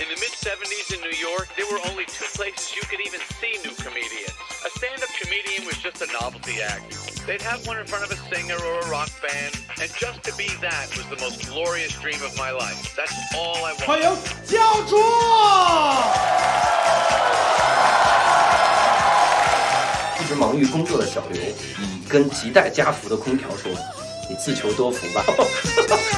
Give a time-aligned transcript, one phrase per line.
[0.00, 3.20] In the mid 70s in New York, there were only two places you could even
[3.40, 4.32] see new comedians.
[4.64, 6.94] A stand up comedian was just a novelty act.
[7.26, 10.32] They'd have one in front of a singer or a rock band, and just to
[10.36, 12.94] be that was the most glorious dream of my life.
[12.96, 14.10] That's all I 欢 wanted.
[14.10, 14.16] 迎
[14.46, 14.96] 教主。
[20.20, 21.54] 一直忙于工作的小刘，以
[22.08, 25.24] 跟亟待家福的空调说：“你自求多福吧。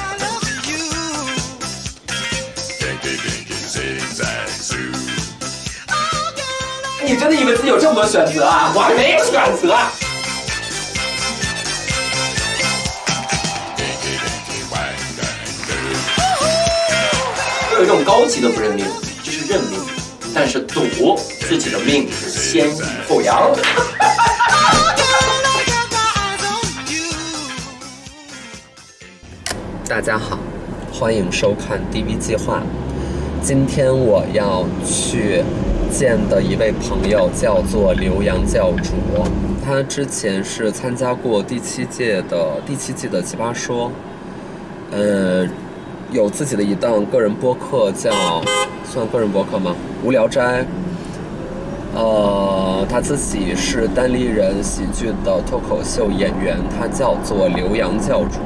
[7.20, 8.72] 真的以为自己有这么多选择啊？
[8.74, 9.76] 我还没有选择。
[17.74, 18.86] 有一种高级的不认命，
[19.22, 19.78] 就是认命，
[20.34, 20.80] 但是赌
[21.46, 23.50] 自己的命是先抑后扬。
[29.86, 30.38] 大家好，
[30.90, 32.62] 欢迎收看 DV 计划。
[33.42, 35.42] 今天我要去
[35.90, 38.94] 见的一位朋友叫做刘洋教主，
[39.64, 43.88] 他之前是参加过第七届的第七季的《奇葩说》，
[44.92, 45.46] 呃，
[46.12, 48.10] 有自己的一档个人播客叫
[48.84, 49.74] 算个人播客吗？
[50.04, 50.64] 无聊斋。
[51.92, 58.38] 呃，他自己是单立人喜剧的脱口秀演员，他叫做刘洋教主。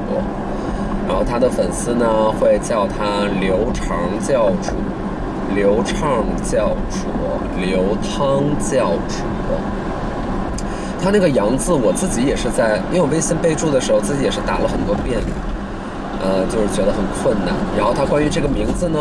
[1.07, 4.71] 然后他的粉丝呢会叫他刘长教主、
[5.55, 7.07] 刘畅教主、
[7.57, 9.23] 刘汤教主。
[11.01, 15.17] 他那个“杨”字，我自己也是在，因为我微信备注的时候自己也是打了很多遍，
[16.21, 17.55] 呃，就是觉得很困难。
[17.77, 18.99] 然后他关于这个名字呢，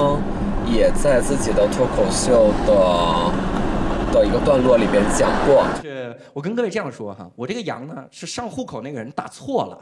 [0.64, 5.64] 也在自己的脱口秀的的一个段落里边讲过。
[5.82, 9.78] 是我跟各位这样说哈，我这个羊呢是上户口那个人打错了，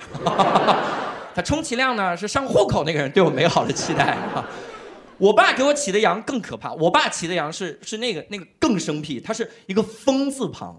[1.35, 4.47] 他充其量呢是上户口那个人对我美好的期待啊。
[5.23, 10.77] 我爸给我起的羊更可怕，我爸起的羊是是那个那个更生僻，它是一个风字旁，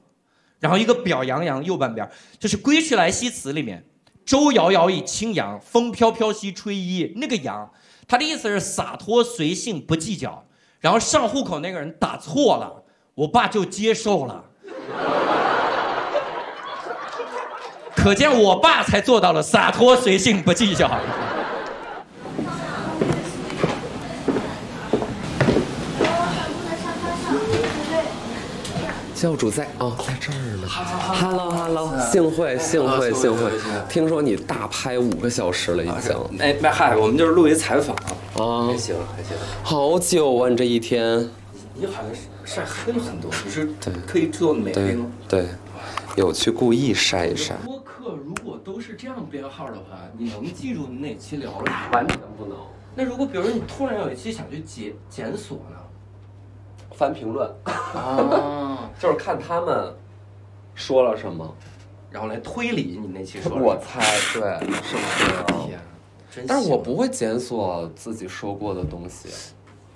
[0.59, 2.05] 然后一个表扬扬右半边，
[2.37, 3.86] 就是《归去来兮辞》里面
[4.26, 7.71] “舟遥遥以轻扬，风飘飘兮吹衣”那个扬，
[8.05, 10.45] 他的意思是洒脱随性不计较，
[10.82, 12.83] 然后上户口那个人打错了，
[13.15, 14.43] 我爸就接受了。
[17.95, 20.92] 可见我爸才做到了洒脱随性不计较。
[29.23, 30.67] 教主在哦，在这儿呢。
[30.67, 33.50] Hello Hello，幸会幸会幸会，
[33.88, 37.95] 听说你大拍五个小时了已经哎，那嗨，我们就是录一采访，
[38.36, 39.38] 啊还，行还行。
[39.64, 41.26] 好久啊，你这一天。
[41.73, 42.12] 你好像
[42.44, 45.06] 晒黑了很多，你是对可以做美吗？
[45.30, 45.48] 对，
[46.17, 47.56] 有去故意晒一晒。
[47.64, 51.72] 播客如果都是这样编号的话，你能记住你哪期聊了？
[51.94, 52.58] 完全不能
[52.94, 55.78] 那如果比如说你突然有一期想去解检索呢？
[56.95, 59.93] 翻评论，啊， 就是看他们
[60.76, 61.55] 说了什么，
[62.11, 63.99] 然后来推理你那期说我猜
[64.33, 65.67] 对是不是？
[65.67, 65.80] 天，
[66.32, 69.30] 真但是我不会检索自己说过的东西。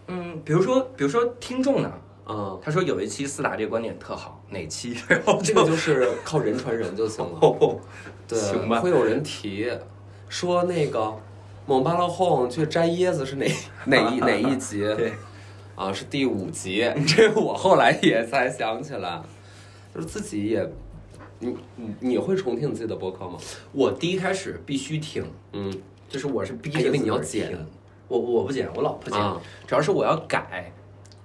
[0.07, 1.91] 嗯，比如说比如说听众呢，
[2.27, 4.95] 嗯，他说有一期四大这个观点特好，哪期？
[5.07, 7.37] 然后这个就是靠人传人就行了。
[7.41, 7.77] 哦，
[8.27, 9.69] 对，行吧会有人提
[10.29, 11.13] 说那个
[11.65, 13.45] 蒙巴勒哄去摘椰子是哪
[13.85, 14.79] 哪一哪一集？
[14.95, 15.13] 对，
[15.77, 16.83] 啊，是第五集。
[17.07, 19.21] 这我后来也才想起来，
[19.93, 20.67] 就是自己也，
[21.37, 23.37] 你你你会重听你自己的播客吗？
[23.71, 25.23] 我第一开始必须听，
[25.53, 25.71] 嗯，
[26.09, 27.65] 就是我是逼还以为你要剪听，
[28.07, 30.73] 我我不剪，我老婆剪啊，主要是我要改，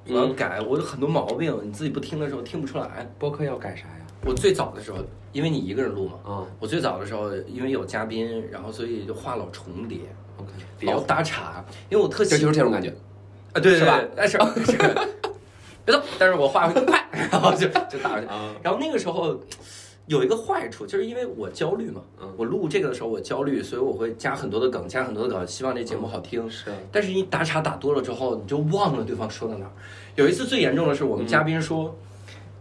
[0.07, 3.11] 我要嗯改，我有很多毛病，你自己不听的时候听不出来。
[3.19, 4.07] 播客要改啥呀？
[4.27, 4.99] 我最早的时候，
[5.33, 10.01] 因为你一个人录嘛，啊我最早的时候因为有嘉宾，然后所以就话老重叠
[10.37, 10.53] ，，OK，
[10.93, 12.95] 老搭茬，因为我特喜就就是这种感觉。
[13.53, 14.01] 啊，对是吧？
[14.17, 14.77] 但是是
[15.85, 18.27] 别动，但是我话会更快， 然后就就打过去。
[18.27, 19.39] 啊然后那个时候
[20.07, 26.49] 有一个坏处，就是因为我焦虑嘛，嗯我录这个的时候我焦虑，所以我会加很多的梗，加很多的梗，希望这节目好听。
[26.49, 29.73] 是但是你打岔打多了之后，你就忘了对方说到哪儿。
[30.15, 31.97] 有一次最严重的是，我们嘉宾说，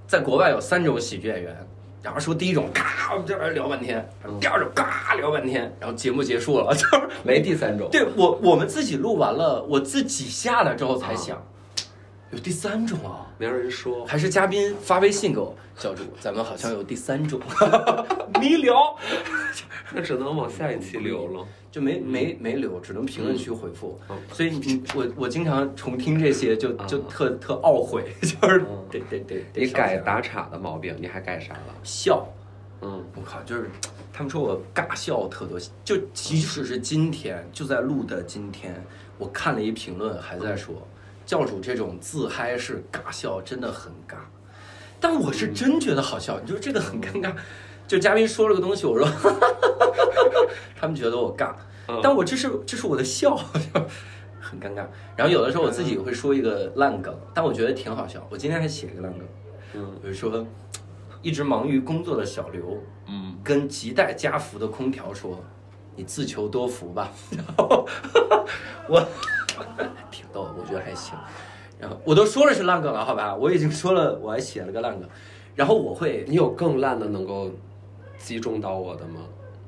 [0.07, 1.67] 在国外有三种喜剧演员，
[2.01, 2.83] 然后说第一种嘎
[3.25, 4.09] 这边聊半天，
[4.39, 7.87] 第二种嘎聊半天，然后节目结束了， 就是没第三种。
[7.91, 11.41] 对我我们自己录完了，我自己下来之后才想，
[12.31, 13.27] 有第三种啊。
[13.37, 14.05] 没有人说。
[14.05, 17.39] 还是嘉宾发微信给我，教主，咱们好像有第三种，
[18.39, 18.75] 没聊，
[19.93, 21.45] 那只能往下一期留了。
[21.71, 23.97] 就没没没留，只能评论区回复。
[24.09, 31.73] 嗯所以你我我经常重听这些，就就嗯特特懊悔， 就是嗯得得得得你改打岔的毛病，你还改啥了？
[31.81, 32.27] 笑，
[32.81, 33.69] 嗯，我靠，就是
[34.11, 38.75] 他们说我尬笑特多，就即使是今天，就在录的今天，
[39.17, 40.75] 我看了一评论还在说，
[41.25, 44.15] 教主这种自嗨式尬笑真的很尬，
[44.99, 47.33] 但我是真觉得好笑，你说这个很尴尬。
[47.87, 49.05] 就嘉宾说了个东西，我说，
[50.79, 51.53] 他们觉得我尬，
[52.01, 53.35] 但我这是这是我的笑，
[54.39, 54.85] 很尴尬。
[55.17, 58.25] 然后有的时候我自己会说一个烂梗，但我觉得挺好笑。
[58.29, 59.27] 我今天还写一个烂梗，
[59.73, 60.45] 嗯我就说，
[61.21, 65.43] 一直忙于工作的小刘，嗯，跟亟待加福的空调说
[65.97, 67.85] ：“你自求多福吧。” 然后
[68.87, 69.05] 我
[70.09, 71.13] 挺逗，我觉得还行。
[71.79, 73.35] 然后我都说了是烂梗了，好吧？
[73.35, 75.09] 我已经说了，我还写了个烂梗。
[75.55, 77.51] 然后我会你有更烂的能够
[78.17, 79.21] 击中到我的吗？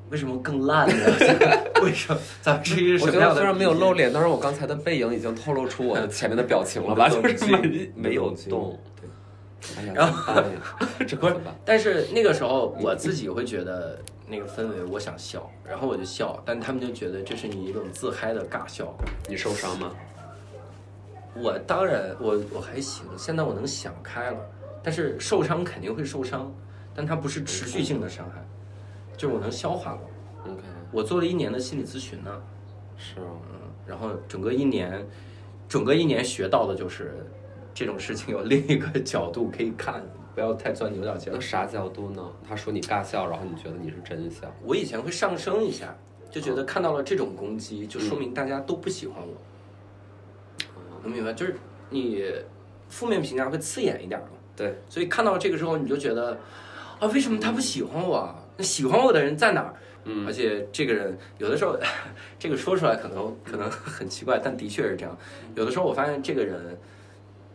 [0.10, 1.06] 为什么更烂呢？
[1.82, 2.20] 为什么？
[2.42, 3.28] 咱们是一什么样的？
[3.30, 7.10] 觉得虽然没有露脸，但是我刚才的背影已经透露出我前面的表情了吧？
[7.10, 8.80] 就是没没有动。
[9.02, 10.44] 对，哎呀，然后
[11.00, 11.36] 不是？，
[11.66, 18.96] 但是那个时候我自己会觉得那个氛围，我想笑，然后我就笑，但他们就觉得这是你一种自嗨的尬笑。
[19.28, 19.92] 你受伤吗？
[21.36, 24.38] 我当然，我我还行，现在我能想开了，
[24.84, 26.54] 但是受伤肯定会受伤，
[26.94, 28.46] 但它不是持续性的伤害，
[29.18, 30.02] 就是我能消化了。
[30.46, 32.32] OK，我做了一年的心理咨询呢，
[32.98, 35.04] 是吗，嗯，然后整个一年，
[35.68, 37.26] 整个一年学到的就是
[37.74, 40.04] 这种事情有另一个角度可以看，
[40.36, 41.40] 不要太钻牛角尖那。
[41.40, 42.22] 啥角度呢？
[42.48, 44.54] 他说你尬笑，然后你觉得你是真笑。
[44.64, 45.96] 我以前会上升一下，
[46.30, 49.34] 就觉得看到了这种攻击，就说明大家都不喜欢我。
[51.04, 51.34] 能明白？
[51.34, 51.56] 就是
[51.90, 52.24] 你
[52.90, 54.28] 负面评价会刺眼一点嘛。
[54.56, 56.38] 对，所以看到这个时候，你就觉得
[57.00, 58.36] 啊，为什么他不喜欢我啊？
[58.58, 59.74] 那喜欢我的人在哪儿？
[60.06, 61.78] 嗯而且这个人有的时候，
[62.38, 65.18] 这个说出来可能可能很奇怪，但的确是这样。
[65.56, 66.78] 有的时候我发现这个人，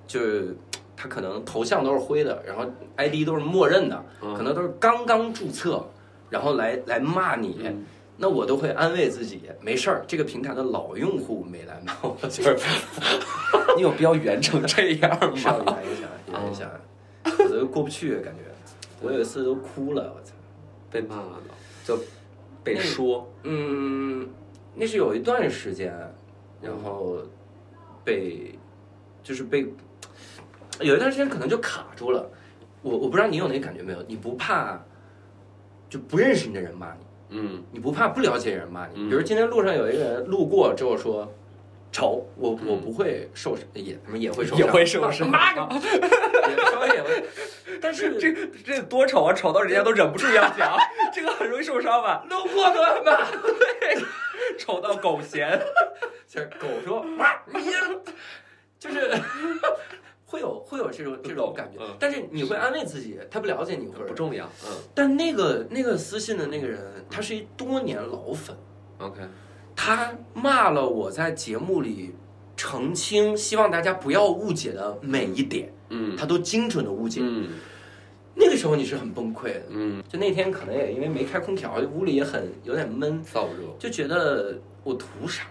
[0.07, 0.57] 就是
[0.97, 2.65] 他可能头像都是灰的，然后
[2.97, 5.87] ID 都是默认的，嗯可能都是刚刚注册，
[6.31, 7.61] 然后来来骂你。
[7.65, 7.85] 嗯
[8.21, 12.59] 那我都会安慰自己，没事儿，这个平台的老用户没来骂我，就是
[13.77, 15.79] 你有必要圆成这样吗？
[15.81, 16.71] 圆一下，圆一下，
[17.25, 18.41] 我都过不去，感觉。
[19.01, 20.35] 我有一次都哭了，我操。
[20.91, 21.41] 被骂了，
[21.85, 21.97] 就
[22.65, 23.31] 被说。
[23.43, 24.29] 嗯，
[24.75, 25.93] 那是有一段时间，
[26.61, 27.19] 然后
[28.03, 28.59] 被
[29.23, 29.73] 就是被
[30.81, 32.29] 有一段时间可能就卡住了。
[32.81, 34.03] 我我不知道你有那感觉没有？
[34.09, 34.83] 你不怕
[35.91, 37.01] 就不认识你的人骂你，
[37.31, 38.95] 嗯你不怕不了解人骂你。
[38.97, 41.33] 嗯比如今天路上有一个人路过之后说。
[41.91, 47.25] 丑，我我不会受伤，也他妈也会受伤，也会受伤妈个，也稍微也会，
[47.81, 48.31] 但是 这
[48.63, 49.33] 这多丑啊！
[49.33, 50.77] 丑到人家都忍不住要讲，
[51.15, 52.23] 这个很容易受伤吧？
[52.29, 53.17] 路过都要骂，
[54.61, 55.59] 丑到狗嫌。
[56.27, 57.73] 就是狗说哇，你
[58.79, 59.11] 就是
[60.31, 64.45] 会有会有这种这种感觉嗯，但是你会安慰自己，他不了解你或者不重要。
[64.67, 64.71] 嗯。
[64.95, 66.79] 但那个那个私信的那个人，
[67.11, 68.55] 他是一多年老粉
[68.99, 69.23] ，，OK，
[69.75, 72.15] 他骂了我在节目里
[72.57, 76.15] 澄清，希望大家不要误解的每一点，嗯。
[76.15, 77.21] 他都精准的误解。
[77.25, 77.49] 嗯。
[78.41, 83.65] 那个时候你是很崩溃的，嗯，就那天可能也因为没开空调，屋里也很有点闷，燥热。
[83.81, 85.45] 就觉得我图啥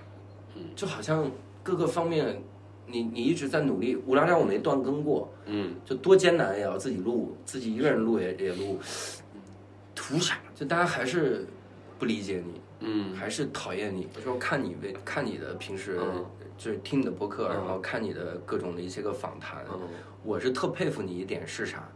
[0.55, 1.29] 嗯，就好像
[1.63, 2.41] 各个方面，
[2.87, 5.75] 你你一直在努力，无聊斋我没断更过，嗯。
[5.85, 8.79] 就多艰难也要自己录，自己一个人录也也录，
[9.93, 10.39] 图啥？
[10.55, 11.45] 就大家还是
[11.99, 13.13] 不理解你，嗯。
[13.13, 14.07] 还是讨厌你。
[14.15, 16.25] 有时候看你为看你的平时嗯。
[16.57, 17.53] 就是听你的播客，嗯。
[17.55, 19.81] 然后看你的各种的一些个访谈，嗯。
[20.23, 21.87] 我是特佩服你一点是啥？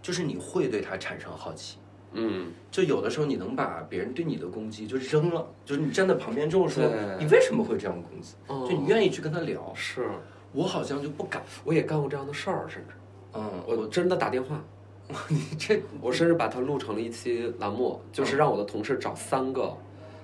[0.00, 1.78] 就是你会对他产生好奇。
[2.12, 2.52] 嗯。
[2.70, 6.84] 就有的时候你能把别人对你的攻击就扔了，就是你站在旁边之后说
[7.18, 9.72] 你为什么会这样攻击，哦就你愿意去跟他聊。
[9.74, 10.08] 是，
[10.56, 11.42] 我好像就不敢。
[11.64, 12.94] 我也干过这样的事儿，甚至
[13.34, 14.64] 嗯，我真的打电话，
[15.28, 19.76] 你这 我甚至把它录成了一期栏目，就是让我的同事找三个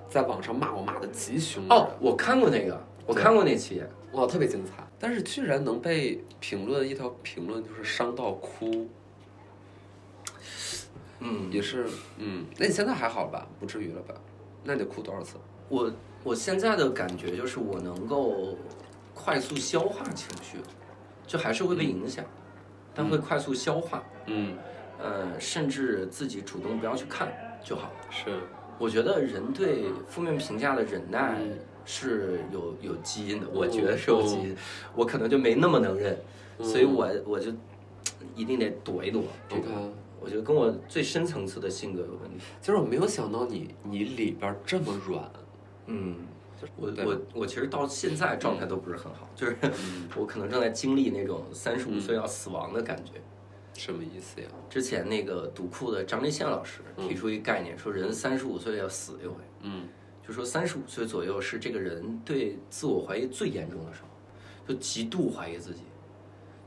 [0.09, 3.83] 在网上骂我骂的极凶的人哦，我看过那个，我看过那期。
[4.12, 4.83] 哇，特别精彩。
[4.99, 8.89] 但是居然能被评论一条评论就是伤到哭，
[11.21, 11.87] 嗯，也是，
[12.19, 13.47] 嗯，那你现在还好吧？
[13.59, 14.15] 不至于了吧？
[14.65, 15.37] 那你得哭多少次？
[15.69, 15.91] 我
[16.23, 18.57] 我现在的感觉就是我能够
[19.14, 20.59] 快速消化情绪，
[21.26, 22.25] 就还是会被影响，
[22.95, 24.02] 但会快速消化。
[24.26, 24.57] 嗯，
[24.99, 27.90] 呃，甚至自己主动不要去看就好。
[28.11, 28.40] 是，
[28.78, 34.57] 我觉得人对负面评价的忍耐嗯是有有基因的，我觉得是有基因，
[34.95, 36.16] 我可能就没那么能忍，
[36.61, 37.50] 所以我我就
[38.37, 39.25] 一定得躲一躲。
[39.49, 39.69] 这个
[40.21, 42.45] 我觉得跟我最深层次的性格有问题。
[42.61, 45.28] 就是我没有想到你你里边这么软，
[45.87, 46.14] 嗯，
[46.76, 49.57] 我我我其实到现在状态都不是很好，就是
[50.16, 53.12] 我可能正在经历那种三十五岁要死亡的感觉。
[53.75, 54.47] 什么意思呀？
[54.69, 59.35] 之前那个读库的张立宪老师提出一个概念，说人三十五岁要死一回。
[59.62, 59.88] 嗯
[60.26, 64.09] 就说三十五岁左右是这个人对自我怀疑最严重的时候，
[64.69, 65.81] 就极度怀疑自己。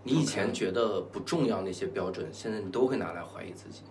[0.04, 3.84] 你以前觉得不重要那些标准，现在你都会拿来怀疑自己。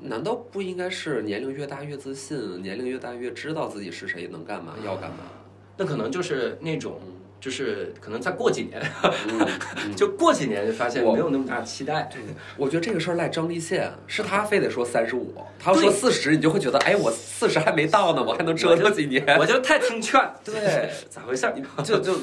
[0.00, 5.18] 难道不应该是年龄越大越自信，年龄越大越知道自己是谁，能干嘛，要干嘛？
[5.76, 7.00] 那可能就是那种，
[7.40, 8.80] 就是可能再过几年，
[9.28, 12.08] 嗯就过几年就发现我没有那么大期待。
[12.56, 19.24] 我觉得这个事儿赖张立宪，是他非得说三十五，他要说四十，你就会觉得，哎，我四十还没到呢，我还能折腾几年。
[19.38, 22.14] 我就太听劝， 对，咋回事就就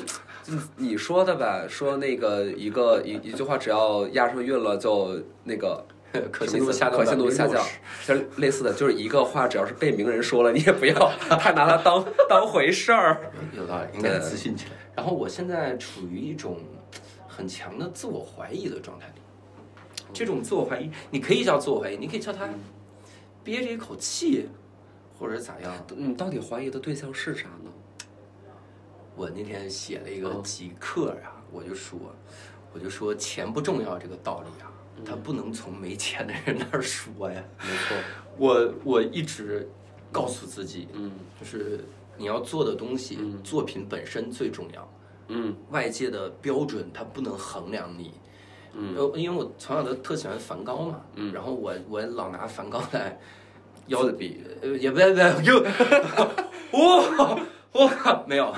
[0.78, 5.84] 你说的吧，说那个一个一一句话，只要押上韵了，就那个
[6.32, 7.64] 可信度下降可信度下降
[8.06, 13.32] 就是类似的，就是一个话，只要是被名人说了，你也不要太拿它当当回事儿。
[13.56, 14.72] 有道理，应该自信起来。
[14.96, 16.58] 然后我现在处于一种
[17.28, 19.22] 很强的自我怀疑的状态里，
[20.12, 22.50] 这种自我怀疑，你可以叫自我怀疑，你可以叫他
[23.44, 24.50] 憋着一口气，
[25.18, 25.72] 或者咋样。
[25.96, 27.72] 你到底怀疑的对象是啥呢？
[29.16, 32.00] 我那天写了一个嗯极客啊，我就说，
[32.74, 34.69] 我就说钱不重要这个道理啊，
[35.06, 37.44] 他不能从没钱的人那儿说呀。
[37.60, 37.98] 没错，
[38.38, 39.68] 我我一直
[40.12, 41.84] 告诉自己，嗯就是
[42.18, 44.94] 你要做的东西，嗯作品本身最重要。
[45.32, 48.14] 嗯外界的标准它不能衡量你。
[48.74, 53.20] 嗯呃，因为我从小都特喜欢梵高嘛，嗯然后我我老拿梵高来
[53.88, 55.60] 要自比，呃，也不要不要就，
[56.74, 57.40] 哇
[57.74, 58.54] 哇没有，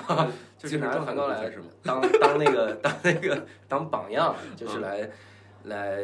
[0.58, 1.50] 就是拿梵高来？
[1.84, 5.10] 当当那个当那个当榜样，就是来
[5.66, 5.98] 来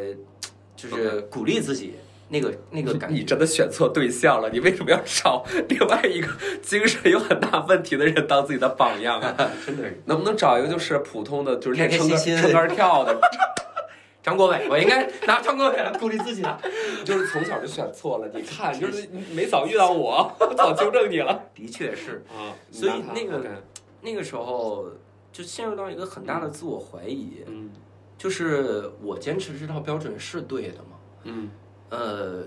[0.76, 1.96] 就是鼓励自己
[2.30, 3.16] 那个那个感觉。
[3.16, 6.28] 你真的选错对象了，你为什么要找另外一个
[6.62, 9.36] 精神有很大问题的人当自己的榜样啊？
[9.66, 13.20] 真的是能不能找一个就是普通的，就是练撑杆撑杆跳的？
[14.22, 16.60] 张国伟，我应该拿张国伟来鼓励自己的。
[17.06, 22.52] 就是从小就选错了，你看，就是没早遇到我，我早纠正你了的确是，啊。
[22.70, 23.42] 所以那个
[24.02, 24.86] 那个时候
[25.32, 27.72] 就陷入到一个很大的自我怀疑，嗯
[28.18, 30.90] 就是我坚持这套标准是对的吗？
[31.24, 31.50] 嗯
[31.90, 32.44] 呃，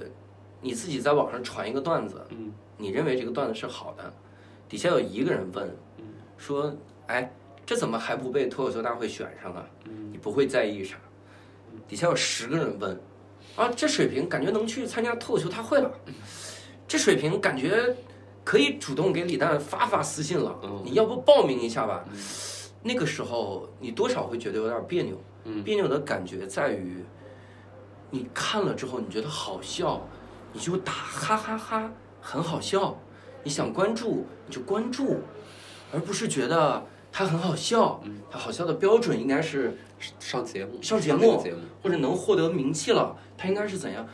[0.60, 4.12] 你自己在网上传一个段子，嗯你认为这个段子是好的，
[4.68, 5.70] 底下有一个人问，
[6.36, 6.74] 说，
[7.06, 7.30] 哎，
[7.64, 9.64] 这怎么还不被脱口秀大会选上啊？
[10.10, 10.96] 你不会在意啥？
[11.86, 13.00] 底下有十个人问，
[13.56, 15.90] 啊，这水平感觉能去参加脱口秀大会了，
[16.88, 17.94] 这水平感觉
[18.44, 22.04] 可以主动给李诞发发私信了，嗯你要不报名一下吧？
[22.82, 25.14] 那个时候你多少会觉得有点别扭，
[25.50, 27.04] 嗯别扭的感觉在于，
[28.10, 30.06] 你看了之后你觉得好笑，
[30.52, 31.90] 你就打哈哈哈，
[32.20, 32.98] 很好笑。
[33.42, 35.20] 你想关注你就关注，
[35.92, 38.00] 而不是觉得它很好笑。
[38.30, 39.76] 它好笑的标准应该是
[40.18, 44.06] 上节目上节目节目，或者能获得名气了，它应该是怎样？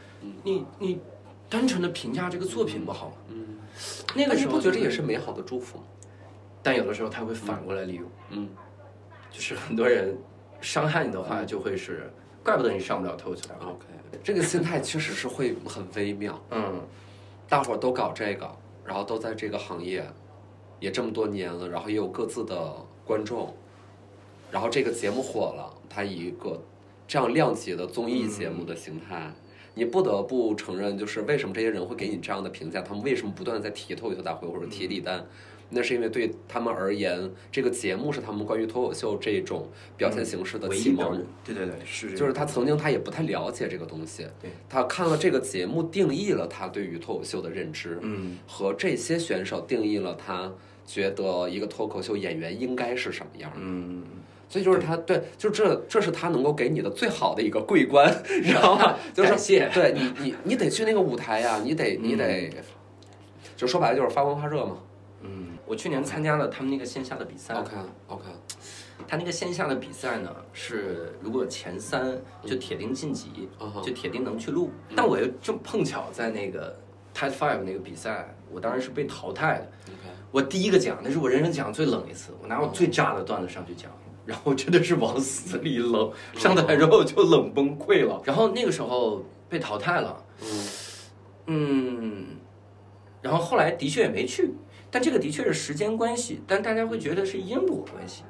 [0.43, 1.01] 你你
[1.49, 3.15] 单纯的评价这个作品不好吗？
[3.31, 3.59] 嗯，
[4.15, 5.85] 那个时候你不觉得也是美好的祝福吗？
[6.63, 8.49] 但有的时候他会反过来利用，嗯
[9.31, 10.17] 就是很多人
[10.61, 12.11] 伤害你的话，就会是，
[12.43, 13.73] 怪不得你上不了脱口秀大会。
[13.73, 13.85] ，OK，
[14.23, 16.41] 这个心态确实是会很微妙。
[16.51, 16.81] 嗯，
[17.49, 18.51] 大伙儿都搞这个，
[18.85, 20.05] 然后都在这个行业，
[20.81, 22.73] 也这么多年了，然后也有各自的
[23.05, 23.55] 观众，
[24.51, 26.61] 然后这个节目火了，它以一个
[27.07, 29.33] 这样量级的综艺节目的形态，
[29.75, 35.25] 你不得不承认，就是为什么这些人会给你这样的评价，他们为什么不断的在提脱口秀大会或者提李诞。
[35.69, 41.25] 那是因为对他们而言，这个节目是他们关于脱口秀这种表现形式的启蒙。
[41.45, 44.51] 对对对，是就是他曾经他也不太了解这个东西，对。
[44.69, 50.53] 他看了这个节目，定义了他对于脱口秀的认知，嗯，和这些选手定义了他
[50.87, 53.57] 觉得一个脱口秀演员应该是什么样的。
[53.61, 54.05] 嗯，
[54.49, 58.97] 所以就是他对，就这这是他能够给你的最好的一个桂冠，你知道吗？
[59.13, 59.69] 就是谢。
[59.75, 62.49] 对你你你得去那个舞台呀，你得你得，
[63.57, 64.77] 就说白了就是发光发热嘛。
[65.23, 67.55] 嗯，我去年参加了他们那个线下的比赛。
[67.55, 68.25] OK OK，
[69.07, 74.71] 他那个线下的比赛呢，是如果前三就铁定晋级，嗯就铁定能去录。
[74.95, 76.79] 但我又正碰巧在那个
[77.15, 79.71] TED Five 那个比赛，我当然是被淘汰的。
[79.89, 83.91] OK 我第一个讲，那是我人生讲最冷一次，我拿我最炸的段子上去讲，
[84.27, 88.21] 然后真的是往死里冷，上台之后就冷崩溃了。
[88.25, 90.69] 然后那个时候被淘汰了，嗯
[91.47, 92.27] 嗯，
[93.23, 94.53] 然后后来的确也没去，
[94.97, 98.23] 但这个的确是时间关系，但大家会觉得是因果关系。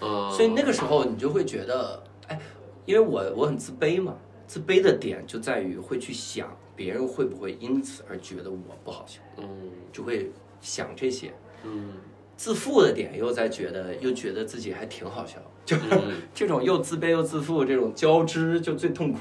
[0.00, 2.38] 嗯，所以那个时候你就会觉得，哎，
[2.86, 4.14] 因为我我很自卑嘛，
[4.46, 9.44] 自卑的点就在于会去想别人会不会因此而觉得我不好笑，嗯
[9.90, 11.34] 就会想这些。
[11.64, 11.94] 嗯
[12.36, 19.18] 自负的点又在觉得又觉得自己还挺好笑，就嗯 这种又自卑又自负这种交织就最痛苦。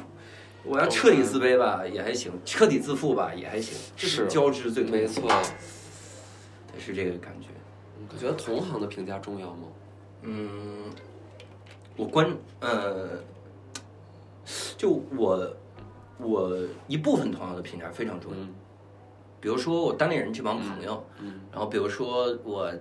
[0.64, 5.28] 我要彻底自卑吧也还行，彻底自负吧也还行，这是交织最痛苦没错。
[6.80, 7.48] 是这个感觉。
[8.00, 9.68] 你觉得同行的评价重要吗？
[10.24, 10.92] 嗯，
[11.96, 13.10] 我关呃，
[14.78, 15.56] 就我
[16.20, 18.38] 我一部分同行的评价非常重要。
[18.38, 18.54] 嗯
[19.42, 22.72] 比如说我单立人这帮朋友，嗯然后比如说我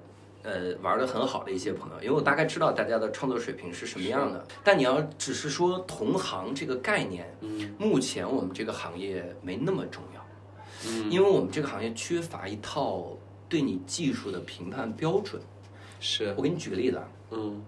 [0.43, 4.47] 呃玩的很好的一些朋友，因为我大概知道大家的创作水平是什么样的。
[4.63, 10.23] 但你要只是说同行这个概念，嗯目前我们这个行业没那么重要，
[10.87, 13.17] 嗯，因为我们这个行业缺乏一套
[13.51, 15.43] 对你技术的评判标准。
[16.01, 17.63] 是我给你举个例子啊，嗯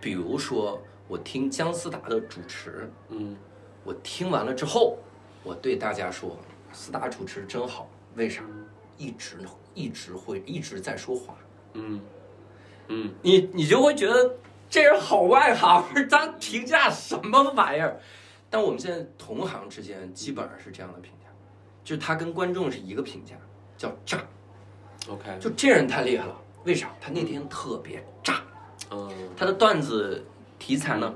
[0.00, 3.36] 比如说我听姜思达的主持，嗯
[3.82, 4.96] 我听完了之后，
[5.42, 6.38] 我对大家说，
[6.72, 8.44] 思达主持真好，为啥？
[8.98, 9.36] 一直
[9.74, 11.36] 一直会一直在说话，
[11.74, 12.00] 嗯
[12.88, 14.36] 嗯你你就会觉得
[14.70, 18.00] 这人好外行，他评价什么玩意儿？
[18.48, 21.26] 但我们现在同行之间基本上是这样的评价，
[21.84, 23.36] 就是他跟观众是一个评价，
[23.76, 24.18] 叫炸
[25.08, 26.88] ，，OK，就这人太厉害了，为啥？
[27.00, 28.40] 他那天特别炸，
[28.90, 29.08] 嗯。
[29.36, 30.24] 他的段子
[30.58, 31.14] 题材呢，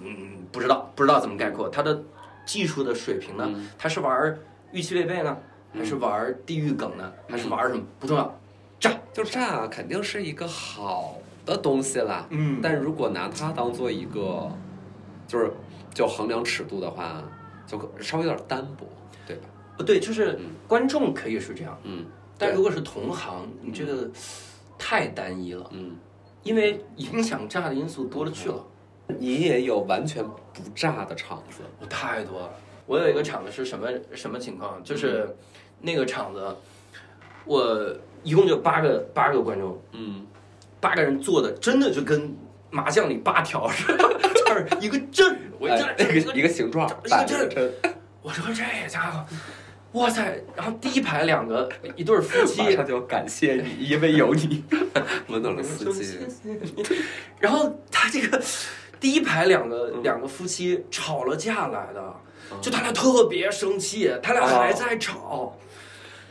[0.00, 1.68] 嗯，不知道不知道怎么概括。
[1.68, 2.02] 他的
[2.44, 3.68] 技术的水平呢，嗯。
[3.78, 4.38] 他是玩
[4.72, 5.36] 预期违背呢，
[5.72, 7.82] 还是玩地狱梗呢，还是玩什么？
[8.00, 8.38] 不重要，
[8.80, 8.92] 炸。
[9.12, 12.26] 就炸肯定是一个好的东西啦。
[12.30, 12.60] 嗯。
[12.62, 14.50] 但如果拿它当做一个，
[15.28, 15.52] 就是
[15.94, 17.22] 就衡量尺度的话，
[17.66, 18.86] 就可稍微有点单薄，
[19.76, 20.50] 不对，就是嗯。
[20.66, 22.06] 观众可以是这样，嗯
[22.38, 24.10] 但如果是同行，你这个
[24.78, 25.96] 太单一了，嗯，
[26.42, 28.64] 因为影响炸的因素多了去了。
[29.18, 32.50] 你也有完全不炸的场子，我太多了。
[32.86, 34.82] 我有一个场子是什么什么情况？
[34.82, 35.28] 就是
[35.80, 36.56] 那个场子，
[37.44, 40.26] 我一共就八个八个观众，嗯。
[40.80, 42.34] 八个人坐的真的就跟
[42.68, 47.72] 麻将里八条似的， 就是一个阵，我一哎一个一个形状，一个摆阵
[48.20, 49.24] 我说这家伙，
[49.92, 50.42] 哇塞！
[50.56, 54.64] 然后第一排两个一对儿夫妻马，上就感谢你，因为有你
[55.28, 56.18] 温暖了四季。
[57.38, 58.42] 然后他这个
[58.98, 62.14] 第一排两个两个夫妻吵了架来的，
[62.60, 65.58] 就他俩特别生气，他俩还在吵。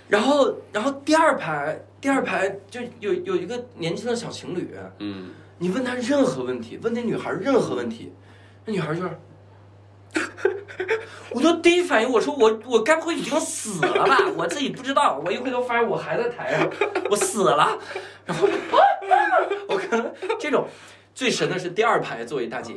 [0.10, 8.12] 然后，然后第二排第二排就有有一个年轻的小情侣，嗯，你问他任何问题，问那女孩任何问题，
[8.66, 9.10] 那女孩就是，
[11.32, 14.18] 我就第一反应我说我我该不会已经死了吧？
[14.36, 16.70] 我自己不知道，我一回头发现我还在台上，
[17.10, 17.80] 我死了，
[18.26, 18.48] 然后
[19.68, 20.68] 我可能这种
[21.16, 22.74] 最神的是第二排座位大姐。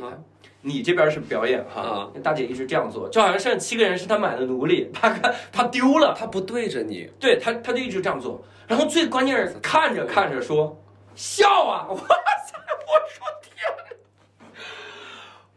[0.61, 5.09] 你这边是表演哈大姐一直这样做，就好像剩七个人是她买的奴隶，怕
[5.51, 8.43] 怕丢了，他不对着你，对他，他就一直这样做。
[8.67, 10.81] 然后最关键是看着看着说
[11.13, 11.85] 笑啊！
[11.91, 12.05] 我操！
[12.07, 13.27] 我说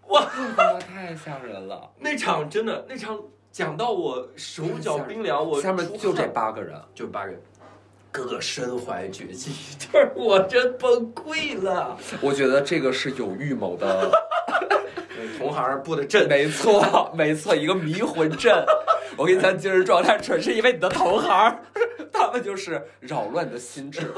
[0.08, 0.26] 哇，
[0.80, 1.90] 太吓人了。
[1.98, 3.18] 那场真的那场
[3.50, 7.40] 讲到我手脚冰凉，我下面就这八个人，就八个人，
[8.10, 11.96] 个个身怀绝技，就是我真崩溃了。
[12.20, 14.10] 我觉得这个是有预谋的。
[15.36, 18.64] 同行布的阵，没错，没错，一个迷魂阵。
[19.16, 21.60] 我跟你讲，精神状态纯是因为你的同行，
[22.28, 24.12] 他们就是扰乱你的心智。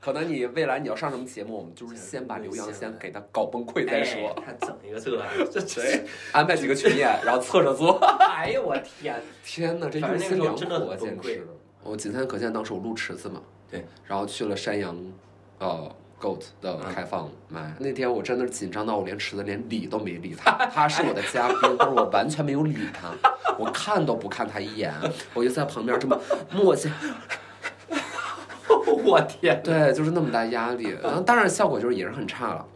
[0.00, 5.10] 可能你未来你要上什么节目，我们就是先把刘洋先给他搞崩溃再说，哎他整一个这，
[5.52, 7.98] 这这对，安排几个群演，然后侧着坐。
[8.36, 9.22] 哎呦我天！
[9.44, 11.46] 天哪，这用心良苦啊，简直！
[11.82, 14.96] 我仅参可见，当时我录池子嘛，对，然后去了山羊，
[15.58, 17.74] 呃，Goat 的开放麦。
[17.78, 23.12] 那天我真的紧张到我连池子连理都没理他， 他是我的嘉宾，但是我完全没有理他，
[23.58, 24.92] 我看都不看他一眼，
[25.34, 26.18] 我就在旁边这么
[26.50, 26.90] 默契，
[29.04, 29.62] 我天！
[29.62, 30.96] 对，就是那么大压力。
[31.02, 32.66] 然后当然效果就是也是很差了，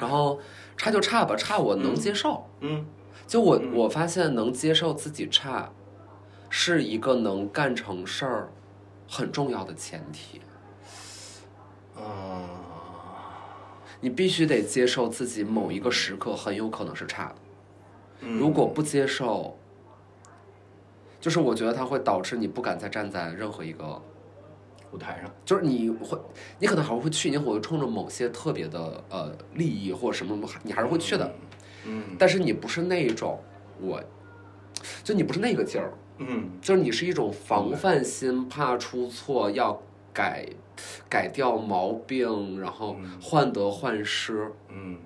[0.00, 0.38] 然后
[0.76, 2.46] 差就差吧，差我能接受。
[2.60, 2.86] 嗯，
[3.26, 5.70] 就我我发现能接受自己差，
[6.48, 8.48] 是一个能干成事儿
[9.06, 10.40] 很重要的前提。
[11.94, 12.37] 啊，
[14.00, 17.34] 你必须得接受自己某一个时刻很有可能是差的，
[18.20, 18.38] 嗯。
[18.38, 19.56] 如果不接受，
[21.20, 24.00] 就是我觉得它会导致你不敢再站在任何一个，
[24.92, 26.18] 舞台上，就是你会，
[26.58, 31.34] 你可能还会去，你会冲着某些特别的呃利益或什么什么，你还是会去的，
[31.84, 33.38] 嗯但是你不是那一种，
[33.80, 34.00] 我，
[35.02, 36.48] 就你不是那个劲儿，嗯。
[36.62, 39.82] 就是你是一种防范心，怕出错，要
[40.18, 40.44] 改
[41.08, 44.50] 改掉毛病，然后患得患失。
[44.68, 44.98] 嗯，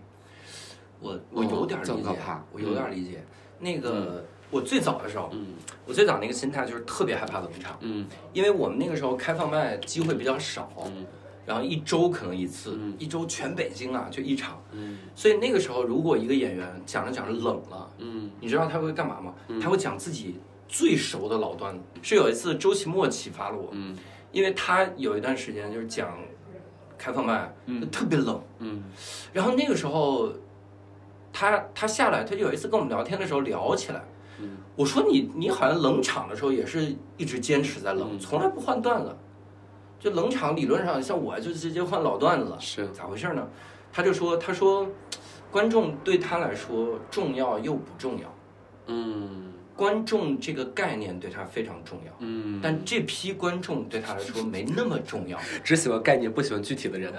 [1.01, 3.23] 我我有点理解这么可怕，我有点理解。
[3.59, 5.49] 那个我最早的时候，嗯
[5.87, 11.05] 我最早那个心态就是特别害怕冷场，嗯因为我们那个时候开放麦机会比较少，嗯
[11.45, 19.35] 然后一周可能一次嗯，一周全北京啊就一场，嗯所以那个时候如果一个演员讲着讲着冷了，嗯你知道他会干嘛吗？
[19.49, 21.83] 嗯他会讲自己最熟的老段子。
[22.01, 23.97] 是有一次周奇墨启发了我，嗯
[24.33, 26.19] 因为他有一段时间就是讲
[26.99, 27.55] 开放麦，
[27.93, 28.43] 特别冷。
[28.59, 28.83] 嗯。
[29.33, 30.33] 然后那个时候，
[31.33, 34.03] 他他下来，他就有一次跟我们聊天的时候聊起来，
[34.41, 34.57] 嗯。
[34.75, 38.19] 我说你你好像冷场的时候也是一直坚持在冷，嗯。
[38.19, 39.15] 从来不换段子。
[40.01, 42.47] 就冷场理论上像我就直接换老段子。
[42.47, 42.89] 了，是。
[42.89, 43.49] 咋回事呢？
[43.93, 44.89] 他就说他说，
[45.51, 48.35] 观众对他来说重要又不重要，
[48.87, 52.13] 嗯观众这个概念对他非常重要。
[52.21, 57.13] 嗯，但这批观众对他来说没那么重要，只喜欢概念，不喜欢具体的人。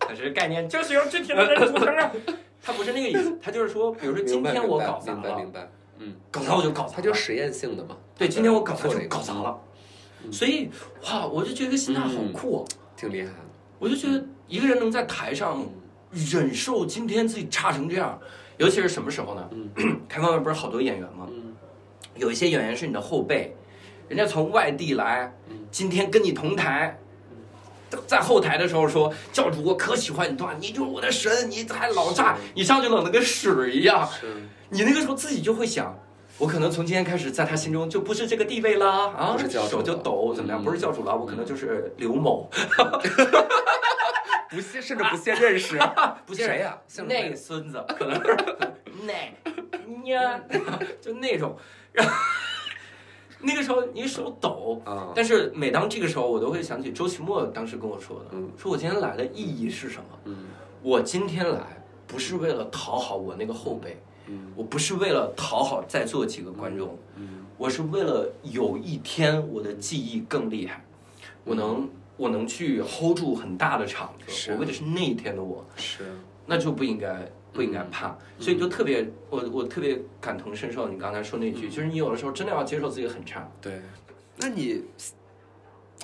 [0.00, 2.10] 可是概念就是由具体的人组成的。
[2.60, 7.96] 他不是那个意思，他就是说，比如说今天我搞砸了，明白明白，嗯，搞砸我就搞砸了，它就实验性的嘛。
[8.18, 9.56] 对，今天我搞砸就搞砸了，
[10.32, 10.68] 所以
[11.04, 12.64] 哇，我就觉得这个心态好酷、哦，
[12.96, 13.34] 挺厉害的。
[13.78, 15.64] 我就觉得一个人能在台上
[16.10, 18.20] 忍受今天自己差成这样，
[18.58, 19.48] 尤其是什么时候呢？
[19.52, 21.26] 嗯 开放麦不是好多演员吗？
[21.30, 21.54] 嗯
[22.16, 23.54] 有一些演员是你的后辈，
[24.08, 25.32] 人家从外地来，
[25.70, 26.98] 今天跟你同台。
[28.06, 34.06] 在后台的时候说：“教主，我可喜欢你段，你就是我的神，你还老炸，你上去冷的跟屎一样。
[34.06, 34.26] 是，
[34.68, 35.98] 你那个时候自己就会想，
[36.36, 40.60] 我可能从今天开始，在他心中就不是这个地位啦，啊，不是教主手就抖，怎么样？
[40.60, 42.50] 嗯不是教主了，我可能就是刘某，
[44.50, 45.78] 不屑，甚至不屑认识。
[46.26, 46.78] 不屑谁呀？
[46.86, 48.36] 姓那个孙子，可能是。
[49.06, 49.12] 那
[50.08, 50.40] 呀，
[51.00, 51.56] 就那种，
[51.92, 52.12] 然后
[53.40, 60.18] 那个时候你手抖，啊，但是每当这个时候，我都会想起周奇墨当时跟我说的，嗯说我今天来的意义是什么？
[60.24, 60.46] 嗯？
[60.82, 61.60] 我今天来
[62.06, 70.84] 不是为了讨好我那个后辈，嗯我不是为了讨好在座几个观众，嗯我是为了有一天我的记忆更厉害，
[71.44, 76.04] 我能我能去 hold 住很大的场子，我为的是那一天的我，是，
[76.44, 83.80] 那就不应该不应该怕，所以就特别我我特别感同身受你刚才说那句，就是你有的时候真的要接受自己很差，对。
[84.36, 84.84] 那你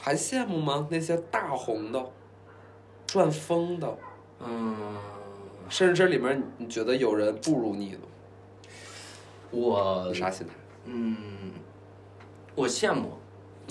[0.01, 0.89] 还羡慕吗？
[0.91, 2.05] 那些大红的、
[3.07, 3.99] 赚疯的，
[4.41, 4.97] 嗯，
[5.69, 7.99] 甚至这里面你觉得有人不如你的，
[9.51, 10.53] 我啥心态？
[10.87, 11.17] 嗯，
[12.55, 13.13] 我羡慕，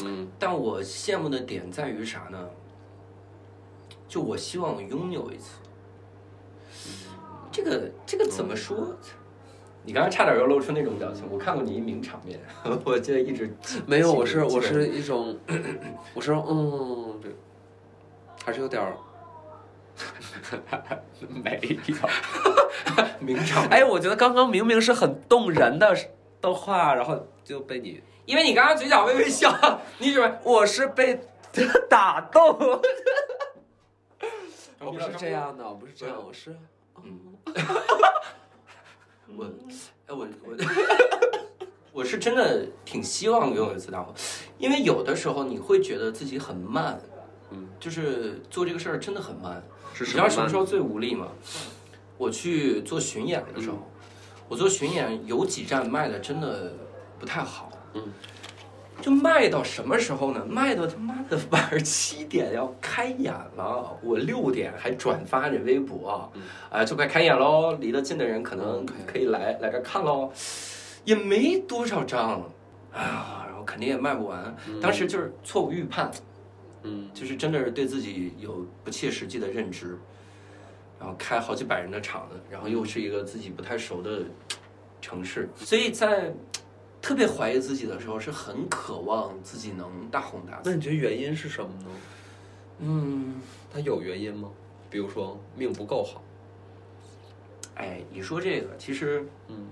[0.01, 2.49] 嗯但我羡慕的点在于啥呢？
[4.07, 5.59] 就我希望我拥有一次。
[7.51, 8.95] 这个这个怎么说？
[9.85, 12.39] 你刚刚差点又露出那种表情，我看过你一名场面，
[12.85, 13.53] 我记得一直
[13.85, 15.37] 没有，我是我是一种，
[16.13, 17.35] 我是嗯，对，
[18.45, 18.95] 还是有点儿，
[21.27, 21.95] 没有。
[23.19, 23.71] 名场面。
[23.71, 25.95] 哎，我觉得刚刚明明是很动人的
[26.41, 29.53] 的话，然后就被你，因为你刚刚嘴角微微笑，
[29.99, 31.19] 你准备我是被
[31.89, 32.57] 打动。
[34.79, 36.55] 我不是这样的，我不是这样，我是，
[37.03, 37.19] 嗯
[39.37, 39.45] 我，
[40.07, 40.57] 哎我我
[41.93, 44.13] 我是真的挺希望拥有一次大火，
[44.57, 46.99] 因为有的时候你会觉得自己很慢，
[47.51, 49.63] 嗯，就是做这个事儿真的很慢。
[49.93, 51.27] 是你知道什么时候最无力吗？
[52.17, 53.77] 我去做巡演的时候，
[54.49, 56.73] 我做巡演有几站卖的真的
[57.19, 58.03] 不太好，嗯，
[59.01, 60.45] 就卖到什么时候呢？
[60.45, 66.41] 卖到他妈的晚上七点要开演了，我六点还转发着微博，嗯。
[66.69, 70.31] 啊，就快开演喽，离得近的人可能可以来来这看喽，
[71.05, 72.41] 也没多少张，
[72.91, 76.09] 啊，然后肯定也卖不完，当时就是错误预判，
[76.83, 77.09] 嗯。
[77.13, 79.99] 就是真的是对自己有不切实际的认知，
[80.99, 84.23] 然后开好几百人的场子，然后又是一个自己不太熟的
[84.99, 86.33] 城市，所以在
[87.03, 90.69] 特别怀疑自己的时候，是很渴望自己能大红大紫。
[90.69, 91.89] 那你觉得原因是什么呢？
[92.79, 93.35] 嗯，
[93.71, 94.49] 它有原因吗？
[94.89, 96.23] 比如说命不够好，
[97.75, 99.67] 哎，你说这个，其实嗯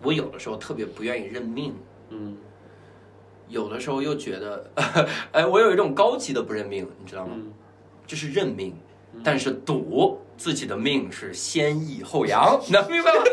[0.00, 1.74] 我有的时候特别不愿意认命，
[2.10, 2.36] 嗯
[3.48, 4.70] 有的时候又觉得，
[5.32, 7.32] 哎，我有一种高级的不认命，你知道吗？
[7.36, 7.52] 嗯
[8.06, 8.72] 就是认命，
[9.24, 13.24] 但是赌自己的命是先抑后扬，能明白吗？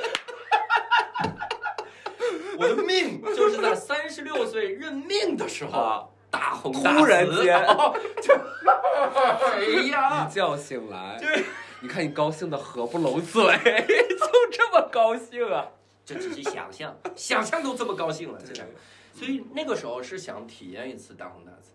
[2.59, 6.05] 我的命就是在三十六岁认命的时候啊。
[6.31, 7.63] 大红大紫，突然间。
[7.63, 10.27] 哦 就 哎呀。
[10.27, 11.43] 一，觉醒来，对，
[11.79, 15.67] 你看你高兴的合不拢嘴，就这么高兴啊！
[16.03, 18.65] 这只是想象，想象都这么高兴了，真的。
[19.13, 21.69] 所以那个时候是想体验一次大红大紫，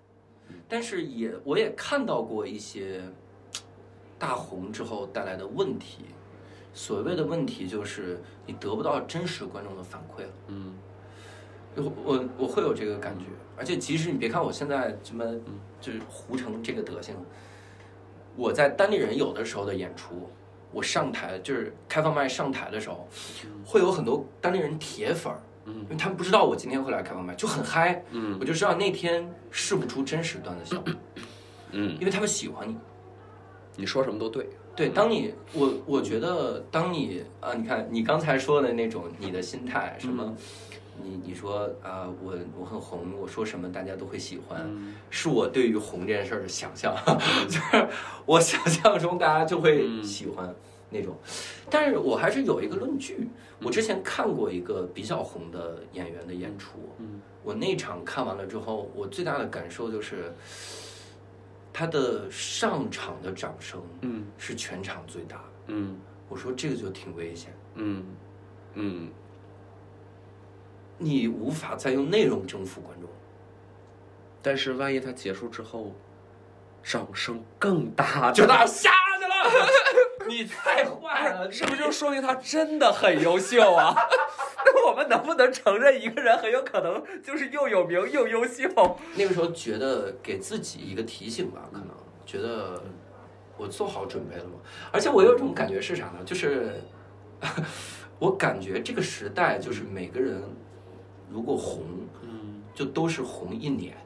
[0.68, 3.00] 但是也我也看到过一些
[4.18, 6.06] 大红之后带来的问题。
[6.78, 10.28] 所谓的问题就是你得不到真实观众的反馈了。
[10.46, 10.74] 嗯
[11.74, 13.24] 我我我会有这个感觉，
[13.56, 15.24] 而且即使你别看我现在什么
[15.80, 17.16] 就是糊成这个德行，
[18.36, 20.30] 我在单立人有的时候的演出，
[20.70, 23.08] 我上台就是开放麦上台的时候，
[23.64, 30.92] 会有很多单立人铁粉儿，嗯因为他们不知道我今天会来开放麦，就很嗨，嗯我就知道那天试不出真实段子效果，
[31.72, 32.76] 嗯，因为他们喜欢你。
[33.76, 34.48] 你说什么都对。
[34.78, 40.36] 对，当你我我觉得，当你啊，你看你刚才说的那种你的心态，什么，
[41.02, 44.70] 你你说啊，我我很红，我说什么大家都会喜欢，
[45.10, 46.94] 是我对于红这件事儿的想象，
[47.50, 47.88] 就是
[48.24, 50.54] 我想象中大家就会喜欢
[50.90, 51.16] 那种，
[51.68, 53.28] 但是我还是有一个论据，
[53.60, 56.78] 我之前看过一个比较红的演员的演出，
[57.42, 60.32] 我那场看完了之后，我最大的感受就是。
[61.78, 65.42] 他的上场的掌声，嗯是全场最大的。
[65.68, 65.96] 嗯
[66.28, 68.04] 我说这个就挺危险，嗯
[68.74, 69.08] 嗯，
[70.98, 73.08] 你无法再用内容征服观众。
[74.42, 75.94] 但是万一他结束之后，
[76.82, 79.68] 掌声更大，就他下去了，
[80.30, 83.94] 你太坏了，是不是就说明他真的很优秀啊？
[84.64, 88.68] 那我们能不能承认一个人很有可能就是又有名又优秀？
[89.16, 91.88] 那个时候觉得给自己一个提醒吧，可能
[92.26, 92.82] 觉得
[93.56, 94.58] 我做好准备了吗？
[94.92, 96.18] 而且我有一种感觉是啥呢？
[96.24, 96.82] 就是
[98.18, 100.42] 我感觉这个时代就是每个人
[101.30, 101.84] 如果红，
[102.22, 103.96] 嗯，就都是红一年。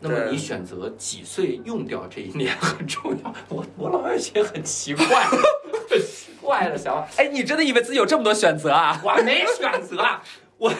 [0.00, 3.34] 那么你选择几岁用掉这一年很重要。
[3.48, 5.04] 我我老有一些很奇怪、
[5.88, 7.08] 很奇怪的想法。
[7.18, 9.00] 哎，你真的以为自己有这么多选择啊？
[9.04, 10.22] 我没选择，啊，
[10.56, 10.72] 我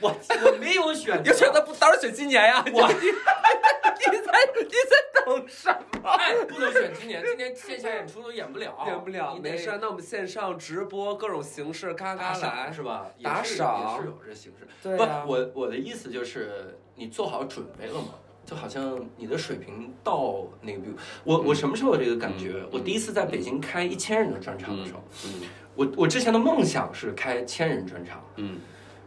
[0.00, 2.62] 我我没有选择，有选择不当然选今年呀？
[2.72, 2.94] 我你
[4.10, 5.70] 你在你在等什
[6.02, 6.10] 么？
[6.10, 9.78] 哎，不能选今年，今年线下演出都演不了，演不了，没事。
[9.80, 13.06] 那我们线上直播各种形式，嘎嘎来是吧？
[13.16, 14.66] 也打是赏也是有这形式。
[14.82, 18.08] 对啊不，我我的意思就是你做好准备了吗？
[18.44, 22.62] 就好像你的水平到那个，比如我我什么时候有这个感觉？
[22.70, 25.30] 我第一次在北京开一千人的专场的时候，嗯。
[25.74, 28.58] 我我之前的梦想是开千人专场，嗯。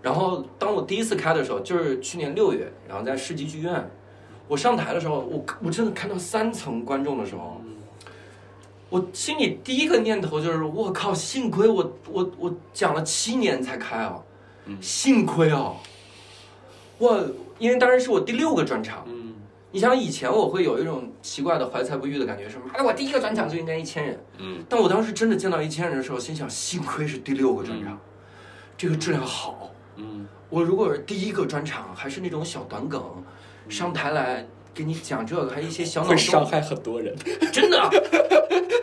[0.02, 3.88] 然后当我第一次开的时候，就是去年六月，然后在世纪剧院，
[4.48, 7.62] 我上台的时候，我我真的看到三层观众的时候，
[8.90, 14.20] 我心里第一个念头就是我靠，幸亏我我我讲了七年才开啊，
[14.82, 15.74] 幸亏啊，
[16.98, 17.24] 我
[17.60, 19.15] 因为当时是我第六个专场，嗯
[19.76, 28.00] 你想以前我会有一种奇怪的怀才不遇的感觉，什么哎我第一个专场就应该一千人，嗯但我当时真的见到一千人的时候，心想幸亏是第六个专场，
[28.78, 29.74] 这个质量好。
[29.98, 33.04] 嗯我如果是第一个专场，还是那种小短梗，
[33.68, 37.14] 上台来给你讲这个，还一些小脑会，伤害很多人。
[37.52, 37.90] 真的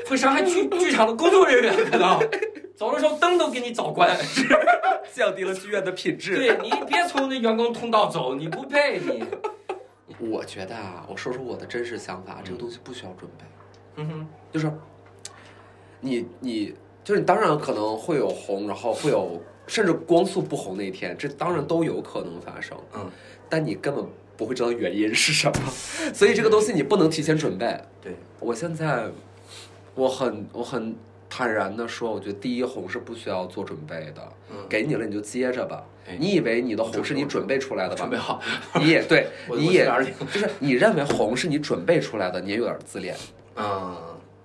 [0.07, 2.21] 会伤害剧剧场的工作人员，可能
[2.77, 4.15] 走的时候灯都给你早关。
[5.15, 6.37] 降低了剧院的品质。
[6.37, 9.25] 对你别从那员工通道走，你不配你。
[10.31, 13.45] 我觉得啊，我说说我的真实想法，这个东西不需要准备，
[13.97, 14.73] 嗯哼，就是
[16.01, 23.11] 你你就是你当然可能会有红，然后会有甚至光速不红那一天，这当然都有可能发生，嗯，
[23.49, 24.05] 但你根本
[24.37, 25.71] 不会知道原因是什么，
[26.15, 27.81] 所以这个东西你不能提前准备。
[28.01, 29.11] 对，我现在
[29.95, 30.95] 我很我很
[31.35, 36.15] 坦然的说，我觉得第一红是不需要做准备的，嗯给你了你就接着吧哎。
[36.21, 37.97] 你以为你的红是你准备出来的吧？
[37.97, 38.39] 准备好，
[38.79, 39.87] 你也对， 你也
[40.31, 43.17] 就是你认为红是你准备出来的，你也有点自恋，
[43.57, 43.99] 嗯，啊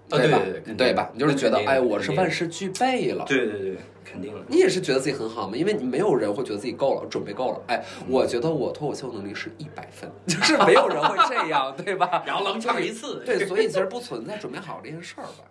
[0.09, 0.39] 对吧？
[0.77, 1.09] 对吧？
[1.13, 3.25] 你就是觉得哎，我是万事俱备了。
[3.27, 4.41] 对对对，肯定了。
[4.47, 5.57] 你也是觉得自己很好吗？
[5.57, 7.61] 因为你没有人会觉得自己够了，准备够了。
[7.67, 12.23] 哎，我觉得我脱口秀能力是一百分， 就是没有人会这样，对吧？
[12.25, 15.43] 然后冷场一次，对，所以其实不存在准备好这件事儿吧。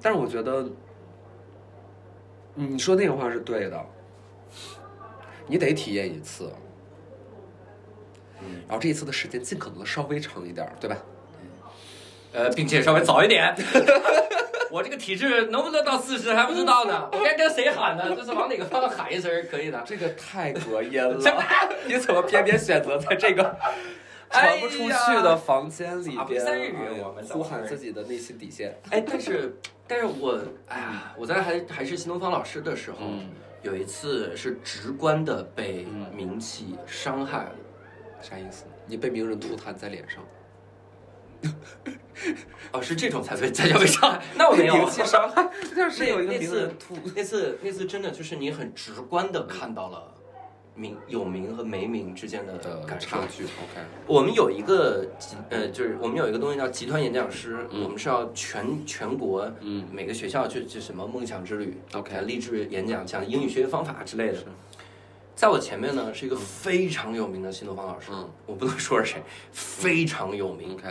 [0.00, 0.66] 但是我觉得，
[2.54, 3.86] 你说那个话是对的，
[5.46, 6.52] 你得体验一次，
[8.66, 10.96] 然后这一次的时间尽可能的稍微长一点儿，对吧？
[12.32, 13.54] 呃，并且稍微早一点。
[14.70, 18.14] 我这个体质能不能到四十还不知道呢，我该跟谁喊呢？
[18.14, 19.82] 就是往哪个方向喊一声儿可以的？
[19.86, 21.16] 这个太隔音了，
[21.88, 23.56] 你怎么偏偏选择在这个
[24.30, 26.44] 传不出去的房间里咋边，
[27.02, 28.78] 我们呼喊自己的内心底线？
[28.90, 33.28] 哎，但是，但是我，哎呀，我在还还是新东方老师的时候，嗯
[33.62, 37.52] 有一次是直观的被嗯名气伤害了。
[38.22, 38.64] 啥意思？
[38.86, 40.22] 你被名人吐痰在脸上，
[42.72, 44.20] 哦，是这种才被才叫被伤害？
[44.36, 44.74] 那我没有。
[44.76, 46.96] 名气伤害，就是那有一个名那次人吐。
[47.16, 50.14] 那次那次真的就是你很直观的看到了
[50.78, 52.56] 名有名和没名之间的
[53.00, 64.38] 差距，OK，我们有一个集呃，就是我们有一个东西叫集团演讲师，嗯我们是要全全国嗯每个学校去去什么梦想之旅 OK 呃励志演讲，讲英语学习方法之类的。
[65.34, 70.74] 在我前面呢是一个非常有名的新东方老师，嗯我不能说是谁，非常有名。
[70.74, 70.88] OK，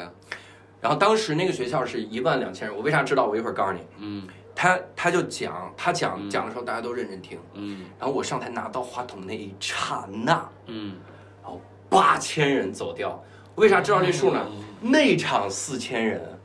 [0.81, 3.25] 然后当时那个学校是一万两千人，我为啥知道？
[3.25, 3.79] 我一会儿告诉你。
[3.99, 4.27] 嗯
[4.59, 10.95] 他他就讲，他讲嗯讲的时候大家都认真听，嗯然后我上台拿到话筒那一刹那，嗯
[11.43, 14.43] 然后八千人走掉，为啥知道这数呢？
[14.81, 16.39] 内场四千人，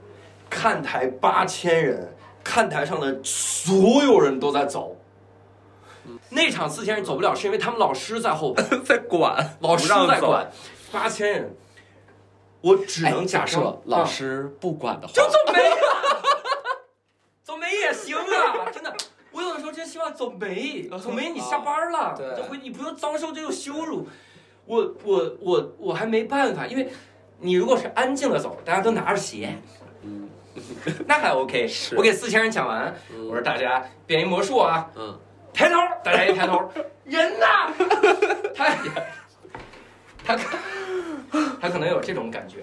[0.50, 4.94] 看台八千人，看台上的所有人都在走。
[6.28, 10.50] 内场四千人走不了，是因为他们老师在后边， 在管，老师在管。
[10.90, 11.56] 八千人，
[12.60, 15.76] 我只能假设设老啊师不管的话，就走没啊，
[16.12, 16.41] 走没
[17.80, 18.94] 也行啊， 真的。
[19.30, 24.06] 我有的时候真希望走没， 走没你下班了，对这回你不用遭受这种羞辱。
[24.66, 26.88] 我我我我还没办法，因为
[27.40, 29.56] 你如果是安静的走，大家都拿着鞋，
[30.04, 30.28] 嗯
[31.06, 31.66] 那还 OK。
[31.96, 35.18] 我给四千人讲完，嗯我说大家变一魔术啊，嗯，
[35.54, 36.70] 抬头，大家一抬头，
[37.04, 37.46] 人呢？
[38.54, 38.76] 他
[40.24, 40.36] 他
[41.60, 42.58] 他可能有这种感觉，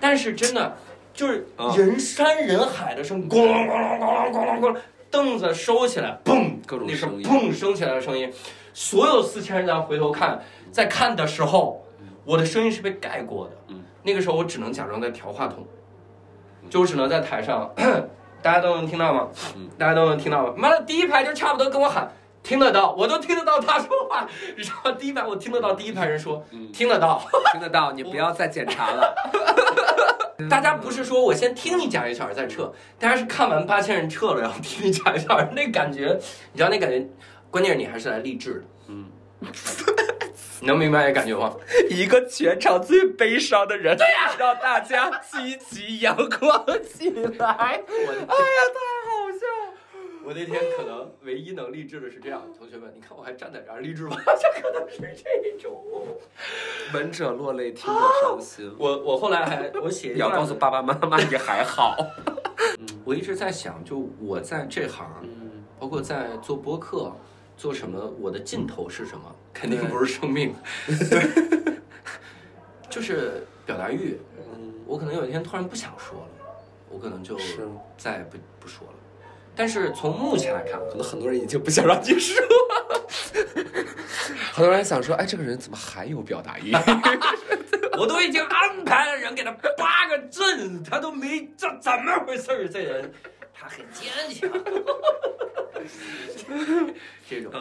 [0.00, 0.76] 但是真的
[1.18, 4.76] 就是啊人山人海的声，咣啷咣啷咣啷咣啷咣啷，
[5.10, 8.32] 凳子收起来，嘣，各种声音砰升起来的声音，
[8.72, 11.84] 所有四千人在回头看，在看的时候，
[12.24, 13.52] 我的声音是被盖过的。
[13.66, 15.66] 嗯那个时候我只能假装在调话筒，
[16.70, 17.68] 就只能在台上，
[18.40, 19.28] 大家都能听到吗？
[19.56, 20.54] 嗯大家都能听到吗？
[20.56, 22.08] 妈的，第一排就差不多跟我喊。
[22.48, 24.26] 听得到，我都听得到他说话。
[24.56, 27.22] 然后第一排我听得到第一排人说，嗯听得到。
[27.52, 29.14] 听得到，你不要再检查了。
[30.48, 36.18] 大家不是说我先听你讲一个小时再撤，大家是看完八千人撤了，然后听你讲一个小时，那感觉，
[36.52, 37.06] 你知道那感觉，
[37.50, 39.10] 关键是你还是来励志的，嗯，
[40.62, 41.54] 能明白这感觉吗？
[41.90, 47.22] 一个全场最悲伤的人，对呀、让大家积极阳光起来。
[47.44, 49.77] 哎呀，太好笑了。
[50.28, 54.14] 我那天可能唯一能励志的是这样，同学们，你看我还站在这儿励志吗？
[54.38, 55.82] 这可能是这种。
[56.92, 58.70] 闻者落泪，听者伤心。
[58.78, 61.96] 我我后来还我写要告诉爸爸妈妈你还好。
[63.06, 67.10] 我一直在想，就我在这行，嗯，包括在做播客，
[67.56, 69.34] 做什么，我的尽头是什么？
[69.54, 70.54] 肯定不是生命，
[72.90, 74.18] 就是表达欲。
[74.52, 76.28] 嗯我可能有一天突然不想说了，
[76.90, 77.34] 我可能就
[77.96, 78.92] 再也不不说了。
[79.58, 82.40] 但是从目前来看，可能很多人已经不想让你说。
[84.52, 86.72] 很多人想说，哎，这个人怎么还有表达欲？
[87.98, 92.68] 我都已经安排了人给他八个阵，他都没这怎么回事儿？
[92.68, 93.12] 这人
[93.52, 94.48] 他很坚强。
[97.28, 97.52] 这种，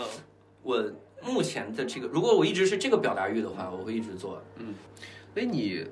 [0.61, 0.85] 我
[1.23, 4.39] 目前的这个，如果我一直是这个表达欲的话，我会一直做。
[4.57, 4.75] 嗯
[5.33, 5.83] 所以你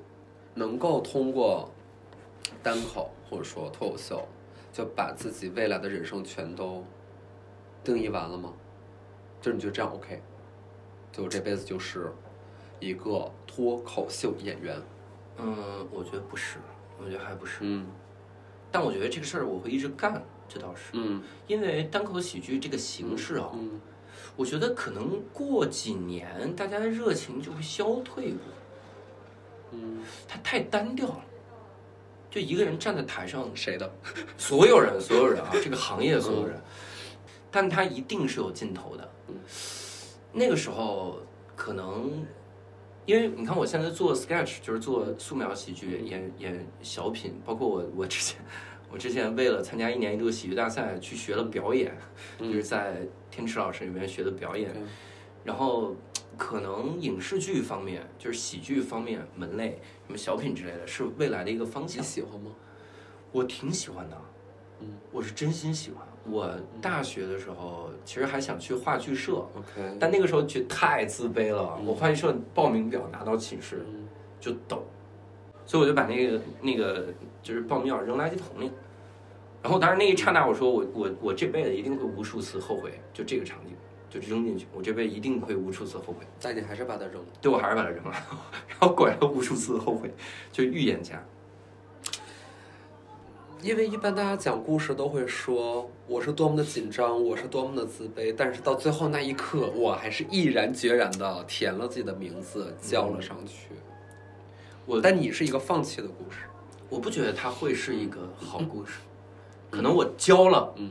[0.54, 1.68] 能够通过
[2.62, 4.28] 单口或者说脱口秀，
[4.76, 6.84] 就把自己未来的人生全都
[7.82, 8.52] 定义完了吗？
[9.40, 10.20] 就是你觉得这样 OK？
[11.10, 12.12] 就我这辈子就是
[12.78, 14.78] 一个脱口秀演员。
[15.38, 16.58] 嗯，我觉得不是，
[16.98, 17.60] 我觉得还不是。
[17.62, 17.86] 嗯
[18.70, 20.90] 但我觉得这个事儿我会一直干，这倒是。
[20.92, 23.80] 嗯因为单口喜剧这个形式啊，嗯
[24.36, 28.40] 我觉得可能过几年大家的热情就会消退过。
[29.70, 31.24] 嗯，它太单调了。
[32.36, 33.90] 就一个人站在台上，谁的？
[34.36, 36.60] 所有人，所有人啊，这个行业所有人，
[37.50, 39.34] 但他一定是有尽头的嗯。
[40.34, 41.18] 那个时候
[41.54, 42.26] 可能，
[43.06, 48.38] 因为你看我现在做 sketch，就是做素描喜剧，演演小品，包括我我之前
[48.90, 51.96] 我之前为了参加一年一度喜剧大赛去学了表演，
[52.38, 52.52] 嗯。
[52.52, 52.98] 就是在
[53.30, 54.76] 天池老师里面学的表演，
[55.42, 55.96] 然后
[56.36, 62.04] 可能影视剧方面，就是喜剧方面门类，什么小品之类的，是未来的一个方向你向。
[62.04, 62.50] 喜欢吗？
[63.32, 64.16] 我挺喜欢的，
[64.80, 66.06] 嗯，我是真心喜欢。
[66.28, 71.76] 我大学的时候其实还想去话剧社，OK，但那个时候觉得太自卑了。
[71.78, 74.08] 嗯我话剧社报名表拿到寝室嗯
[74.40, 74.84] 就抖，
[75.64, 77.06] 所以我就把那个那个
[77.42, 78.70] 就是报名表扔垃圾桶里。
[79.62, 83.74] 然后当时那一刹那，我说我我我这辈子一定会无数次后悔，就这个场景
[84.08, 86.26] 就扔进去，我这辈子一定会无数次后悔。
[86.40, 87.26] 但你还是把它扔了。
[87.40, 88.12] 对我还是把它扔了，
[88.68, 90.12] 然后果然无数次后悔，
[90.52, 91.22] 就预言家。
[93.62, 103.70] 因为一般大家讲故事都会说我是多么的紧张，我是多么的自卑，但是到最后那一刻，我还是毅然决然的填了自己的名字，交了上去。
[104.84, 106.40] 我但你是一个放弃的故事，
[106.88, 109.00] 我不觉得它会是一个好故事，
[109.70, 110.90] 可能我交了，嗯，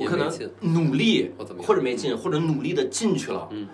[0.00, 0.30] 我可能
[0.60, 3.68] 努力或者没进，或者努力的进去了，嗯，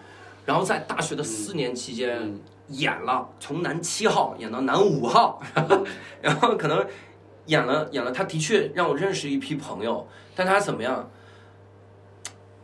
[0.45, 2.41] 然后在大学的四年期间嗯。
[2.71, 5.41] 演了，从男七号演到男五号，
[6.21, 6.85] 然后可能
[7.45, 10.05] 演了演了，他的确让我认识一批朋友，
[10.35, 11.09] 但他怎么样？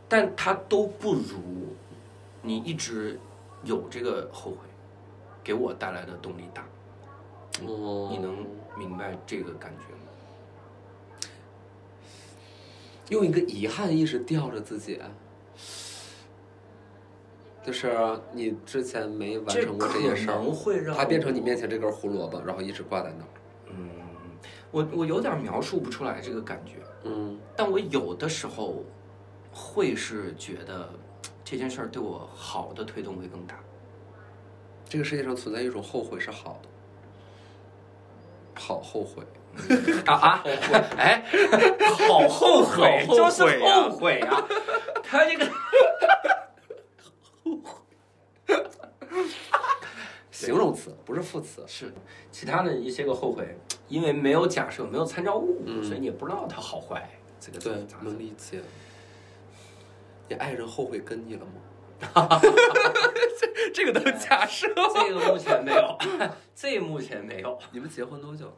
[0.09, 1.73] 但他都不如
[2.41, 3.17] 你一直
[3.63, 4.57] 有这个后悔
[5.41, 6.65] 给我带来的动力大。
[7.65, 8.09] 哦。
[8.11, 8.45] 你能
[8.77, 10.09] 明白这个感觉吗？
[13.13, 14.99] 用一个遗憾一直吊着自己，
[17.63, 17.95] 就是
[18.33, 20.41] 你之前没完成过这件事儿，
[20.95, 23.29] 它变成你面前这根胡萝卜，然后一直挂在那儿。
[23.69, 23.89] 嗯，
[24.71, 28.83] 我我有点描述不出来这个感觉，嗯但我有的时候
[29.51, 30.89] 会是觉得
[31.43, 33.59] 这件事儿对我好的推动会更大。
[34.89, 36.69] 这个世界上存在一种后悔是好的，
[38.59, 39.23] 好后悔。
[40.05, 40.43] 啊啊！
[40.97, 41.23] 哎，
[41.97, 44.47] 好后悔，好后悔就是呀后悔啊！
[45.03, 45.47] 他这个
[50.31, 51.63] 形容词不是副词。
[51.67, 51.93] 是
[52.31, 53.55] 其他的一些个后悔，
[53.87, 57.09] 因为没有假设，没有参照物，嗯所以你也不知道它好坏。
[57.39, 58.61] 这个对咋，能理解。
[60.27, 61.51] 你爱人后悔跟你了吗？
[63.39, 65.97] 这这个能假设这个目前没有，
[66.55, 67.57] 这个目前没有。
[67.71, 68.51] 你们结婚多久我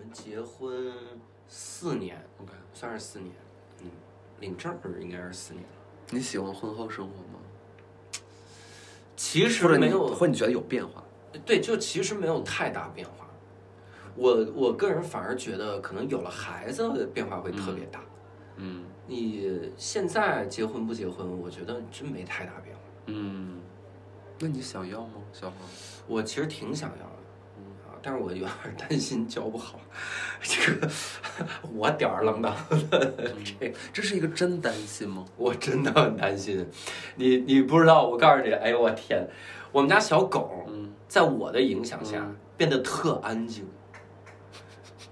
[0.00, 0.92] 们结婚
[1.46, 2.52] 四年？OK。
[2.72, 3.34] 算是四年，
[3.82, 3.90] 嗯，
[4.40, 5.64] 领证儿应该是四年。
[6.10, 7.38] 你喜欢婚后生活吗？
[9.16, 11.04] 其实没有或者你觉得有变化？
[11.44, 13.26] 对，就其实没有太大变化。
[14.16, 18.00] 我我个人反而觉得，可能有了孩子变化会特别大。
[18.56, 22.82] 嗯你现在结婚不结婚，我觉得真没太大变化。
[23.06, 23.60] 嗯。
[24.38, 25.56] 那你想要吗，小孩？
[26.06, 27.29] 我其实挺想要的，啊，
[28.02, 29.78] 但是我有点担心教不好，
[30.42, 30.88] 这个
[31.74, 32.54] 我吊儿郎当
[32.90, 33.12] 的，
[33.60, 35.24] 这这是一个真担心吗？
[35.36, 36.66] 我真的很担心。
[37.16, 39.26] 你你不知道，我告诉你，哎呦我天，
[39.70, 43.66] 我们家小狗嗯在我的影响下嗯变得特安静。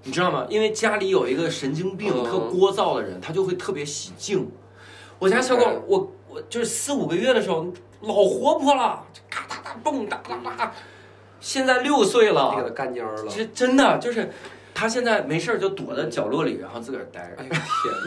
[0.04, 0.46] 你知道吗？
[0.48, 4.48] 因为家里有一个神经病、嗯特聒噪的人，他就会特别喜静。
[5.18, 7.66] 我家小狗嗯，我我就是四五个月的时候
[8.00, 10.72] 老活泼了，就咔哒哒蹦哒哒哒。
[11.40, 13.32] 现在六岁了，你给他干蔫儿了。
[13.34, 14.30] 这真的就是，
[14.74, 17.60] 他现在没事儿就躲在角落里，然后自个儿待着，哎呦天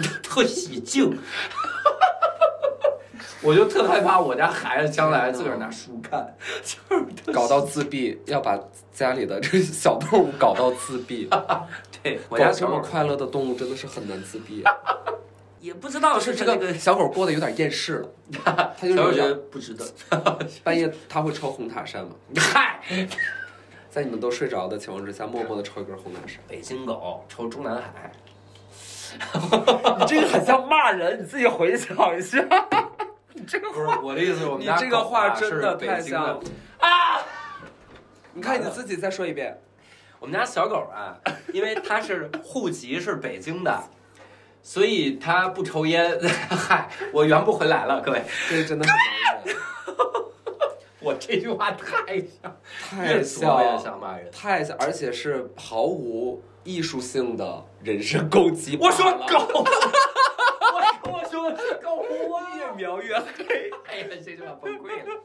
[0.03, 0.19] 哪！
[0.21, 1.17] 特喜静。
[3.43, 8.59] 我就特害怕我家孩子将来自个儿拿书看，就是搞到自闭，要把
[8.93, 11.27] 家里的这个小动物搞到自闭。
[12.03, 14.63] 对我我家这么快乐的动物真的是很难自闭。
[15.61, 18.09] 也不知道是这个个小狗过得有点厌世了，
[18.77, 19.85] 他就小狗觉得不值得。
[20.63, 22.79] 半夜他会抽红塔山嘛，嗨，
[23.89, 26.39] 在你们都睡着的情况之下，默默的抽一根红塔山。
[26.47, 28.11] 北京狗抽中南海，
[29.99, 32.43] 你这个很像骂人，你自己回想一下。
[33.33, 37.21] 你这个不是我的意思是我们你家这个话真的是北太京的像啊！
[38.33, 39.61] 你看你自己再说一遍。
[40.19, 41.15] 我们家小狗啊，
[41.53, 43.83] 因为它是户籍是北京的，
[44.63, 46.19] 所以他不抽烟。
[46.49, 49.55] 嗨，我圆不回来了，各位，这个真的很难忍，
[51.01, 52.57] 我这句话太像，
[52.89, 54.29] 太越说越像，像骂人。
[54.31, 58.77] 太像，而且是毫无艺术性的人身攻击。
[58.79, 59.63] 我说狗，
[60.73, 62.03] 我我说的是狗
[62.35, 62.57] 啊！
[62.57, 65.21] 越描越黑，哎呀，这句话崩溃了。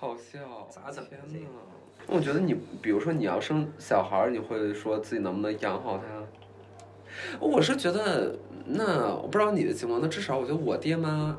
[0.00, 2.06] 好笑，咋整天这个哪！
[2.06, 6.04] 我觉得你，比如说你要生小孩儿，你会说自己能不能养好他？
[7.40, 8.34] 我是觉得，
[8.66, 11.36] 那我不知道你的情况，那至少我觉得我爹妈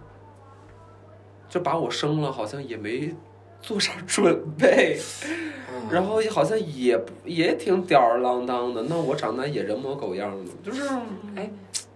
[1.50, 3.14] 就把我生了，好像也没
[3.62, 5.00] 做啥准备，
[5.90, 8.84] 然后好像也也挺吊儿郎当的。
[8.84, 10.88] 那我长大也人模狗样的，就是
[11.36, 11.50] 哎，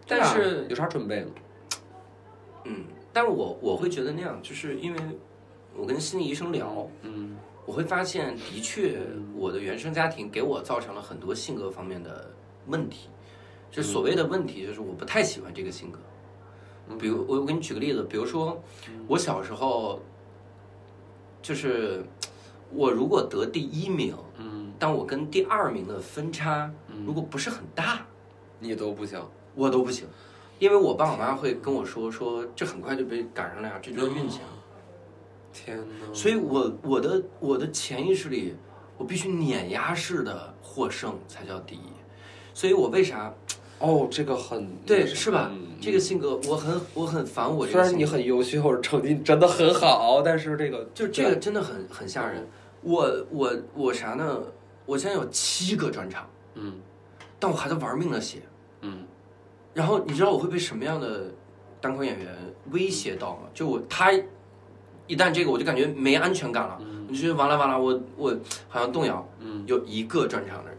[0.07, 1.27] 但是有啥准备呢？
[2.65, 4.99] 嗯，但是我我会觉得那样，就是因为
[5.75, 8.97] 我跟心理医生聊，嗯我会发现，的确，
[9.35, 12.31] 我的原生家庭给我造成了很多性格方面的
[12.65, 13.09] 问题。
[13.71, 15.99] 就所谓的问题，就是我不太喜欢这个性格。
[16.97, 18.59] 比如，我我给你举个例子，比如说，
[19.07, 19.99] 我小时候，
[21.41, 22.03] 就是
[22.71, 26.71] 我如果得第一名，嗯，但我跟第二名的分差
[27.05, 28.05] 如果不是很大，
[28.59, 29.21] 你都不行。
[29.55, 30.07] 我都不行，
[30.57, 34.49] 因为我爸我妈会跟我说说这很快就被赶上了呀，这就是运气啊。
[35.51, 36.13] 天哪！
[36.13, 38.55] 所以我我的我的潜意识里，
[38.97, 41.81] 我必须碾压式的获胜才叫第一。
[42.53, 43.33] 所以我为啥
[43.79, 45.49] 哦，这个很对是吧？
[45.51, 52.45] 嗯这个性格我很我很烦我这虽然你很优秀，或者成绩真的很好，但是这个就这个真的很很吓人。
[52.81, 54.37] 我我我啥呢？
[54.85, 56.73] 我现在有七个专场，嗯
[57.39, 58.41] 但我还在玩命的写。
[58.81, 59.05] 嗯
[59.73, 61.31] 然后你知道我会被什么样的
[61.79, 62.27] 单口演员
[62.71, 63.43] 威胁到吗？
[63.53, 64.11] 就我他
[65.07, 66.77] 一旦这个我就感觉没安全感了，
[67.07, 69.25] 我就觉得完了完了，我我好像动摇。
[69.39, 70.78] 嗯，有一个专场的人，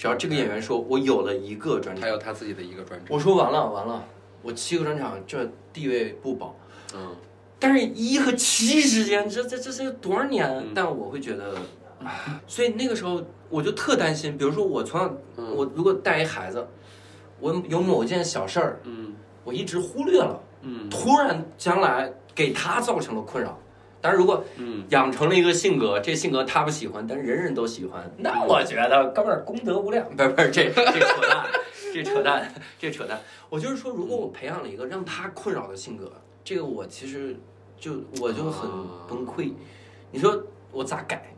[0.00, 3.06] 只要这个演员说我有了一个专场他场，有他自己的一个专场。
[3.10, 4.02] 我说完了完了，
[4.40, 6.56] 我七个专场这地位不保。
[6.94, 7.14] 嗯
[7.58, 10.48] 但是一和七之间，这这这是多少年？
[10.48, 11.54] 嗯但我会觉得，
[12.46, 16.66] 所以那个时候我就特担心，比如说我从小嗯我如果带一孩子，
[17.38, 19.12] 我有某件小事儿，嗯
[19.44, 23.58] 我一直忽略了，嗯突然将来给他造成了困扰。
[24.00, 30.08] 但是如果嗯养成了一个性格，这性格他不喜欢，但是人人都喜欢，那我觉得哥们儿功德无量。
[30.16, 31.46] 不是不是，这这扯淡，
[31.92, 33.20] 这扯淡，这扯淡。
[33.48, 36.10] 我就是说，如果我培养了一个让他困扰的性格，
[36.42, 37.36] 这个我其实
[37.78, 38.70] 就我就很
[39.08, 39.52] 崩溃。
[40.10, 40.42] 你说
[40.72, 41.32] 我咋改？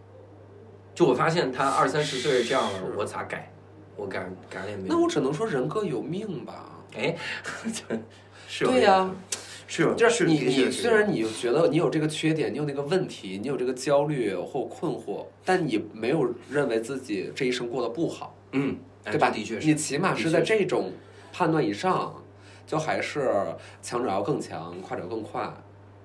[0.95, 3.51] 就我发现他二三十岁这样了，我咋改？
[3.97, 4.97] 我改改了也没用。
[4.97, 6.67] 那我只能说人各有命吧。
[6.95, 7.17] 哎，
[8.61, 9.11] 对呀、
[9.75, 19.31] 是有就是你你虽然你觉得你有这个缺点，你有那个问题，你有这个焦虑或困惑，但你没有认为自己这一生过得不好，嗯，哎对吧？
[19.31, 20.93] 的确是，你起码是在这种
[21.33, 22.23] 判断以上，
[22.67, 23.33] 就还是
[23.81, 25.51] 强者要更强，快者更快，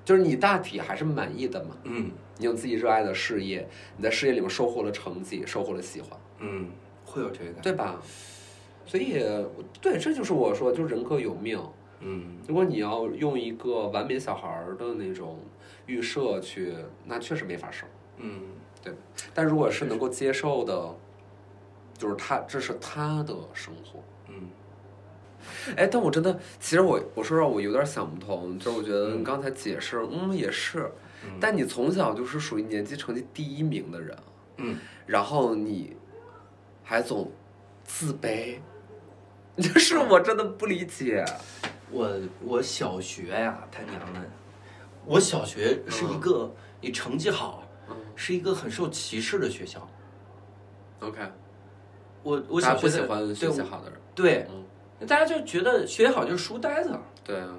[0.05, 1.75] 就是你大体还是满意的嘛。
[1.83, 6.69] 嗯你有自己热爱的事业，你在事业里面收获了成绩，收获了喜欢，嗯，
[7.03, 7.59] 会有这个。
[7.61, 8.01] 对吧？
[8.85, 9.21] 所以，
[9.81, 11.59] 对，这就是我说，就是人各有命。
[11.99, 12.37] 嗯。
[12.47, 15.39] 如果你要用一个完美小孩儿的那种
[15.85, 16.73] 预设去，
[17.05, 17.87] 那确实没法生。
[18.17, 18.41] 嗯。
[18.83, 18.93] 对。
[19.33, 20.95] 但如果是能够接受的，
[21.97, 24.03] 就是他这是他的生活。
[24.27, 24.49] 嗯。
[25.75, 29.19] 哎，但我真的，其实我我说实话，我有点想不通，就是我觉得嗯。
[29.19, 30.91] 你刚才解释，嗯，也是，
[31.23, 31.37] 嗯。
[31.39, 34.17] 但你从小就是属于年级成绩第一名的人，
[34.57, 35.95] 嗯，然后你
[36.83, 37.31] 还总
[37.83, 38.57] 自卑，
[39.57, 41.23] 就是我真的不理解。
[41.91, 44.19] 我我小学呀，他娘的，
[45.05, 47.95] 我小学是一个你成绩好，嗯。
[48.15, 49.87] 是一个很受歧视的学校。
[51.01, 51.19] OK，
[52.23, 57.53] 我我大家不喜小学的欢学对习好的人，对嗯，大家就觉得学习好就是书呆子，对啊，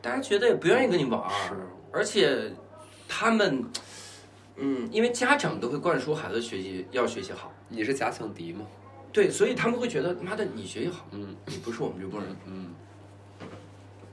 [0.00, 1.54] 大家觉得也不愿意跟你玩儿，是。
[1.92, 2.52] 而且
[3.06, 3.64] 他们，
[4.56, 8.66] 嗯，因为家长都会灌输孩子学习要学习好，你是假想敌吗？
[9.12, 11.36] 对，所以他们会觉得妈的你学习好，嗯。
[11.46, 12.74] 你不是我们这波人，嗯，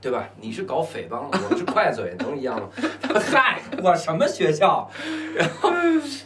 [0.00, 0.28] 对吧？
[0.40, 2.68] 你是搞诽谤了，我是快嘴， 能一样吗？
[3.30, 4.90] 嗨，我什么学校？
[5.34, 5.70] 然后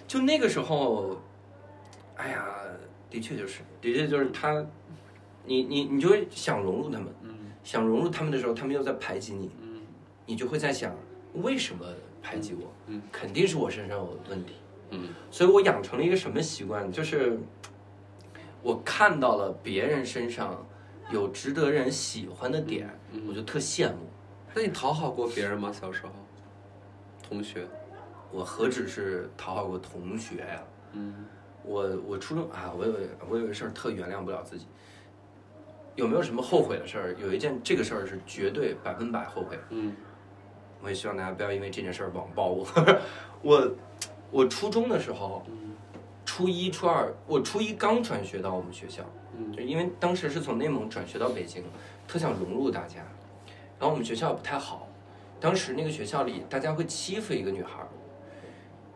[0.06, 1.16] 就那个时候，
[2.16, 2.46] 哎呀，
[3.10, 4.64] 的确就是，的确就是他，
[5.44, 9.80] 你你你就会想融入他们，嗯想融入他们的时候，他们又在排挤你，嗯
[10.26, 10.94] 你就会在想，
[11.34, 11.84] 为什么
[12.22, 12.72] 排挤我？
[12.86, 14.54] 嗯肯定是我身上有问题。
[14.90, 17.36] 嗯所以我养成了一个什么习惯，就是
[18.62, 20.64] 我看到了别人身上
[21.10, 24.08] 有值得人喜欢的点，嗯我就特羡慕。
[24.54, 25.72] 那你讨好过别人吗？
[25.72, 26.12] 小时候，
[27.28, 27.66] 同学？
[28.30, 31.26] 我何止是讨好过同学呀、嗯
[31.64, 32.92] 我我初中啊，我有
[33.28, 34.66] 我有一事儿特原谅不了自己。
[35.94, 37.14] 有没有什么后悔的事儿？
[37.18, 39.58] 有一件这个事儿是绝对百分百后悔。
[39.70, 39.94] 嗯
[40.82, 42.66] 我也希望大家不要因为这件事儿网暴我。
[43.40, 43.70] 我
[44.30, 45.74] 我初中的时候，嗯
[46.26, 49.02] 初一初二，我初一刚转学到我们学校，
[49.36, 51.62] 嗯就因为当时是从内蒙转学到北京，
[52.06, 52.96] 特想融入大家。
[53.78, 54.88] 然后我们学校不太好，
[55.40, 57.84] 当时那个学校里大家会欺负一个女孩，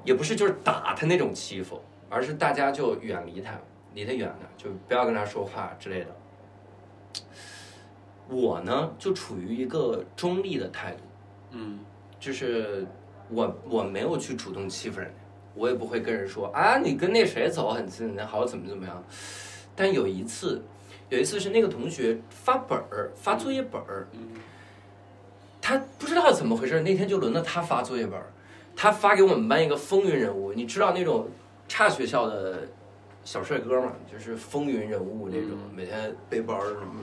[0.04, 3.58] 也不是就是打她那种欺负，而是大家就远离她，
[3.92, 6.16] 离她远的，就不要跟她说话之类的。
[8.28, 10.98] 我呢，就处于一个中立的态度，
[11.50, 11.80] 嗯
[12.20, 12.86] 就是
[13.30, 15.14] 我我没有去主动欺负人家，
[15.54, 19.04] 我也不会跟人说啊，你跟那谁走很近，那好怎么怎么样。
[19.78, 20.60] 但有一次，
[21.08, 24.18] 有一次是那个同学发本儿发作业本儿，嗯
[25.62, 28.26] 他不知道怎么回事，那天就轮到他发作业本儿，
[28.74, 31.28] 他发给我们班一个风云人物，你知道那种
[31.68, 32.60] 差学校的
[33.24, 35.70] 小帅哥嘛，就是风云人物那种，嗯。
[35.76, 36.94] 每天背包什么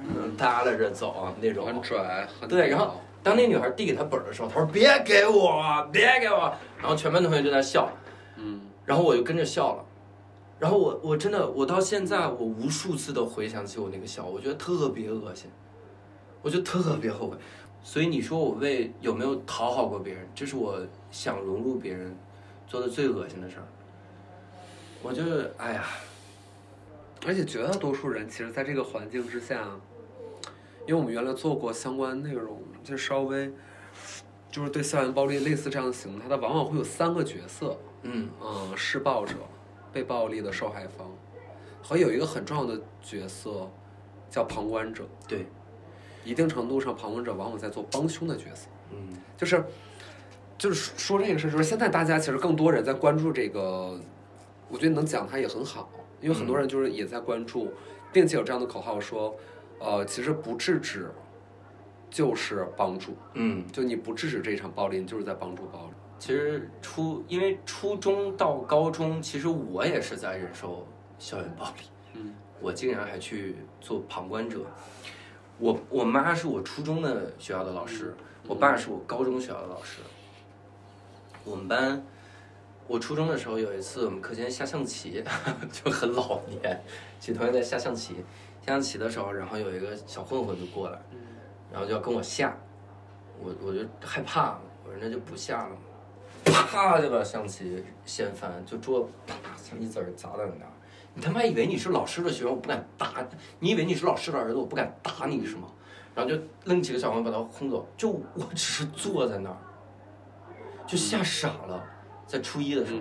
[0.00, 0.36] 嗯。
[0.36, 7.88] 耷拉着走啊那种，很拽，很对，然后当那女孩递给他本儿的时候，他说别给我，别给我，然后全班同学就在笑，
[8.36, 8.60] 嗯。
[8.84, 9.84] 然后我就跟着笑了，
[10.62, 15.50] 然后我我真的我到现在我无数次的回想起我那个笑，我觉得特别恶心，
[16.40, 17.36] 我就特别后悔，
[17.82, 22.16] 所以你说我为有没有讨好过别人，这是我想融入别人
[22.68, 23.66] 做的最恶心的事儿，
[25.02, 25.84] 我就是哎呀，
[27.26, 29.68] 而且绝大多数人其实在这个环境之下，
[30.86, 33.52] 因为我们原来做过相关内容，就稍微
[34.48, 38.28] 就是对校园暴力类似这样的行为，它往往会有三个角色，嗯。
[38.40, 39.34] 嗯，施暴者、
[39.92, 41.10] 被暴力的受害方，
[41.82, 43.70] 和有一个很重要的角色
[44.30, 45.04] 叫旁观者。
[45.28, 45.46] 对，
[46.24, 48.68] 一定程度上，旁观者往往在做帮凶的角色。
[48.90, 49.64] 嗯就是
[50.58, 53.98] 就是说这个事，就是现在大家其实更多人在关注这个，
[54.68, 55.90] 我觉得能讲它也很好，
[56.20, 57.72] 因为很多人就是也在关注，
[58.12, 59.34] 并且有这样的口号说，
[59.80, 61.10] 呃，其实不制止
[62.08, 63.66] 就是帮助，嗯。
[63.72, 65.91] 就你不制止这场暴力，你就是在帮助暴力。
[66.22, 70.86] 其实初因为初中到高中，其实我也是在忍受
[71.18, 74.60] 校园暴力，嗯，我竟然还去做旁观者。
[75.58, 78.14] 我我妈是我初中的学校的老师，
[78.46, 79.98] 我爸是我高中学校的老师。
[81.42, 82.00] 我们班，
[82.86, 85.24] 我初中的时候有一次我们课间下象棋，
[85.72, 86.80] 就很老年，
[87.18, 88.14] 几同学在下象棋，
[88.64, 91.02] 下象棋的时候，然后有一个小混混就过来，
[91.72, 92.56] 然后就要跟我下，
[93.42, 95.76] 我我就害怕，我说那就不下了嘛，
[96.52, 100.72] 啪就把象棋掀翻，就桌啪象棋子儿砸在那儿。
[101.14, 103.26] 你他妈以为你是老师的学生，我不敢打
[103.58, 105.68] 你；以为你是老师的儿子，我不敢打你是吗？
[106.14, 109.56] 然后就扔几个小朋友把他轰走，就我只是坐在那儿，
[110.86, 111.82] 就吓傻了，
[112.26, 113.00] 在初一的时候。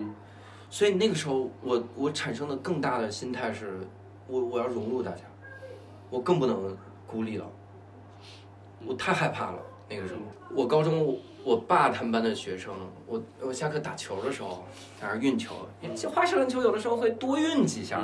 [0.69, 3.79] 所以那个时候我我产生的更大的心态是，
[4.27, 5.23] 我我要融入大家，
[6.09, 7.45] 我更不能孤立了，
[8.85, 9.59] 我太害怕了。
[9.89, 10.21] 那个时候，
[10.55, 12.73] 我高中我爸他们班的学生，
[13.07, 14.63] 我我下课打球的时候，
[14.99, 17.99] 在那儿运球，因为花式篮球有的时候会多运几下，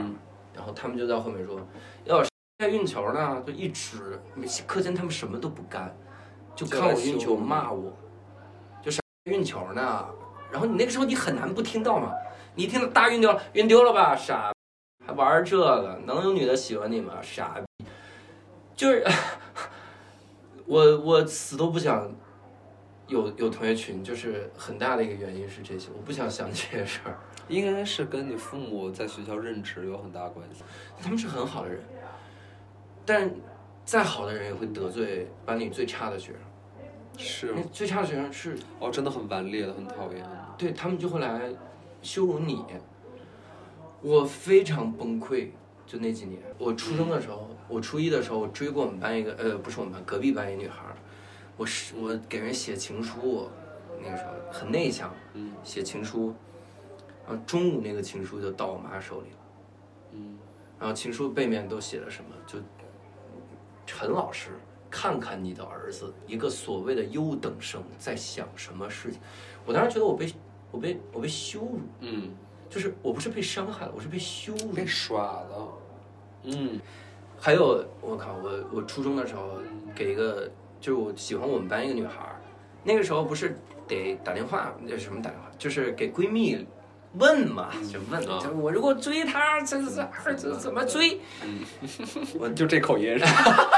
[0.55, 1.59] 然后他们就在后面说，
[2.05, 4.19] 要是在运球呢，就一直
[4.65, 5.95] 课间他们什么都不干，
[6.55, 7.93] 就看我运球骂我，
[8.83, 10.07] 就是运球呢，
[10.51, 12.11] 然后你那个时候你很难不听到嘛，
[12.55, 14.51] 你一听到大运丢了，运丢了吧，傻，
[15.05, 17.13] 还玩这个，能有女的喜欢你吗？
[17.21, 17.85] 傻逼，
[18.75, 19.05] 就是
[20.65, 22.11] 我我死都不想
[23.07, 27.17] 有有同学群，就是很大的一个原因是这些，我不想想这些事儿。
[27.47, 30.63] 应该是跟你父母在学校任职有很大关系。
[31.01, 31.81] 他们是很好的人，
[33.05, 33.31] 但
[33.85, 36.41] 再好的人也会得罪班里最差的学生。
[37.17, 40.23] 是那最差的学生是哦，真的很顽劣的，很讨厌。
[40.57, 41.49] 对他们就会来
[42.01, 42.63] 羞辱你，
[44.01, 45.47] 我非常崩溃。
[45.87, 50.97] 就那几年，我初中的时候，我初一的时候，我追过我们班一个，呃，不是我们班，隔壁班一女孩儿，
[51.57, 53.49] 我是我给人写情书，
[54.01, 56.33] 那个时候很内向，嗯写情书，
[57.27, 59.37] 然后中午那个情书就到我妈手里了，
[60.13, 60.37] 嗯
[60.79, 62.29] 然后情书背面都写了什么？
[62.45, 62.59] 就
[63.87, 64.51] 陈老师，
[64.91, 69.19] 看看你的儿子，一个所谓的优等生在想什么事情。
[69.65, 70.31] 我当时觉得我被
[70.69, 72.29] 我被我被羞辱，嗯，
[72.69, 74.73] 就是我不是被伤害了，我是被羞辱。
[74.73, 75.73] 被耍了。
[76.43, 76.79] 嗯
[77.39, 79.59] 还有，我靠，我我初中的时候
[79.95, 80.49] 给一个，
[80.79, 82.39] 就是我喜欢我们班一个女孩儿，
[82.83, 83.57] 那个时候不是
[83.87, 86.65] 得打电话，那什么打电话，就是给闺蜜
[87.13, 91.19] 问嘛，就问，啊就我如果追她，这这这这怎么追？
[92.39, 93.69] 我就这口音是吧？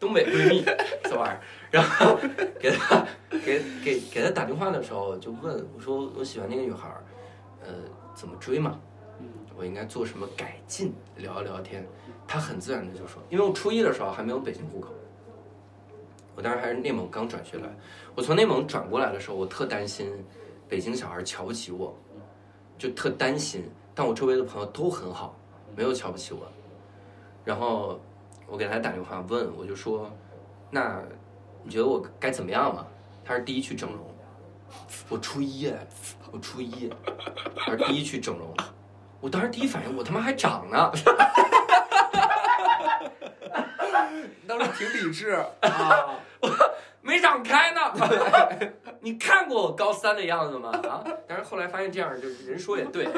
[0.00, 0.64] 东北闺蜜
[1.04, 1.40] 这玩意儿，
[1.70, 2.16] 然后
[2.60, 3.04] 给她
[3.44, 7.04] 给给给她打电话的时候就问我说我喜欢那个女孩儿，
[7.66, 7.74] 呃，
[8.14, 8.78] 怎么追嘛？
[9.56, 10.94] 我应该做什么改进？
[11.16, 11.84] 聊一聊天，
[12.28, 14.94] 她很自然的就说，因为我初一的时候还没有北京户口，
[16.38, 17.68] 我当时还是内蒙刚转学来，
[18.14, 20.24] 我从内蒙转过来的时候，我特担心
[20.68, 21.92] 北京小孩瞧不起我，
[22.78, 25.36] 就特担心，但我周围的朋友都很好，
[25.74, 26.46] 没有瞧不起我，
[27.44, 27.98] 然后
[28.46, 30.08] 我给他打电话问，我就说，
[30.70, 31.02] 那
[31.64, 32.86] 你觉得我该怎么样嘛？
[33.24, 34.06] 他是第一去整容，
[35.08, 35.68] 我初一，
[36.30, 36.88] 我初一，
[37.56, 38.54] 他是第一去整容，
[39.20, 40.88] 我当时第一反应我他妈还长呢，
[44.58, 45.30] 挺理智
[45.60, 46.18] 啊。
[47.00, 47.80] 没长开呢。
[49.00, 50.70] 你看过我高三的样子吗？
[50.88, 51.04] 啊！
[51.26, 53.08] 但是后来发现这样就是人说也对，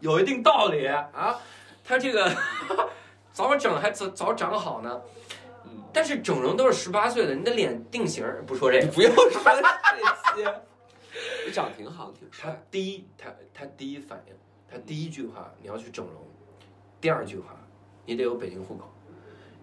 [0.00, 1.36] 有一定道理啊。
[1.84, 2.32] 他这个
[3.32, 5.02] 早整还早早长好呢。
[5.92, 8.86] 但是整容都是十八岁的，你的脸定型，不说这个。
[8.88, 10.62] 不用说这些。
[11.46, 12.54] 你长挺好，挺他。
[12.70, 14.34] 第一，他他第一反应，
[14.70, 16.22] 他第一句话你要去整容，
[17.00, 17.56] 第二句话
[18.04, 18.92] 你得有北京户口，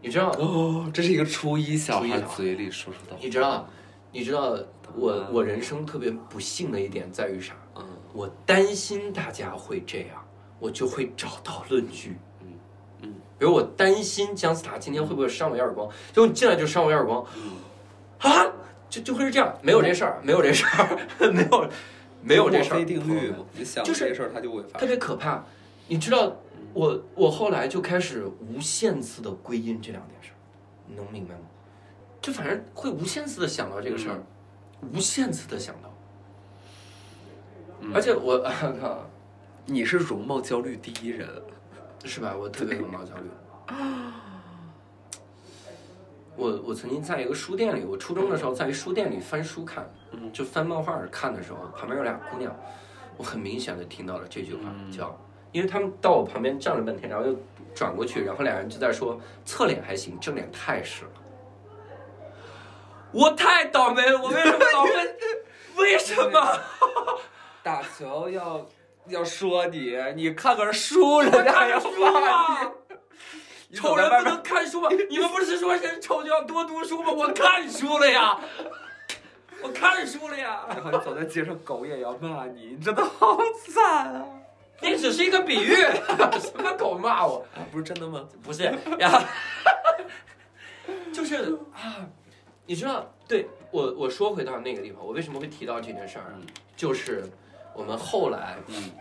[0.04, 0.30] 你知道？
[0.38, 3.18] 哦，这是一个初一小孩嘴里说出的话。
[3.22, 3.68] 你知道？
[4.12, 4.56] 你知道
[4.96, 7.54] 我我人生特别不幸的一点在于啥？
[7.76, 7.84] 嗯
[8.14, 10.24] 我担心大家会这样，
[10.60, 12.16] 我就会找到论据。
[12.42, 12.48] 嗯
[13.02, 17.26] 嗯比如我担心姜思达今天会不会扇我一耳光，结果你进来就扇我一耳光，
[18.20, 18.46] 啊，
[18.90, 21.00] 就就会是这样，没有这事儿，没有这事儿，
[21.32, 21.70] 没有
[22.22, 24.86] 没有这事儿，墨菲定律，你想就是这事儿它就会发特。
[24.86, 25.44] 别可怕。
[25.88, 26.32] 你知道，
[26.74, 30.36] 我我后来就开始无限次的归因这两件事儿，
[30.88, 31.42] 你能明白吗？
[32.22, 34.24] 就反正会无限次的想到这个事儿，
[34.94, 35.94] 无限次的想到，
[37.94, 38.40] 而且我
[38.80, 39.10] 靠，
[39.66, 41.28] 你是容貌焦虑第一人。
[42.06, 42.36] 是吧？
[42.38, 43.30] 我特别容貌焦虑。
[46.36, 49.90] 我我曾经在一个书店里，我初中的时候在一书店里翻书看，
[50.34, 52.54] 就翻漫画看的时候，旁边有俩姑娘，
[53.16, 55.18] 我很明显的听到了这句话，叫，
[55.54, 57.34] 因为他们到我旁边站了半天，然后又
[57.74, 61.12] 转过去，然后俩人就在说侧脸还行，正脸太实了。
[63.12, 64.92] 我太倒霉了，我为什么老会？
[65.78, 66.60] 为什么？
[67.64, 68.68] 打球要
[69.08, 72.70] 要说你，你看个书，人家还要骂你。
[73.78, 74.90] 丑人不能看书吗？
[75.10, 77.12] 你们不是说人丑就要多读书吗？
[77.12, 78.40] 我看书了呀，
[79.62, 80.66] 我看书了呀。
[80.70, 83.38] 然后你走在街上，狗也要骂你，你真的好
[83.68, 84.26] 惨啊！
[84.84, 85.74] 那只是一个比喻，
[86.40, 87.46] 什么狗骂我？
[87.56, 88.28] 啊，不是真的吗？
[88.44, 88.64] 不是
[89.00, 89.24] 呀，
[91.14, 92.06] 就是啊，
[92.66, 96.36] 你知道，对我我说回到那个地方，我为什么会提到这件事儿？
[96.76, 97.24] 就是
[97.74, 98.92] 我们后来嗯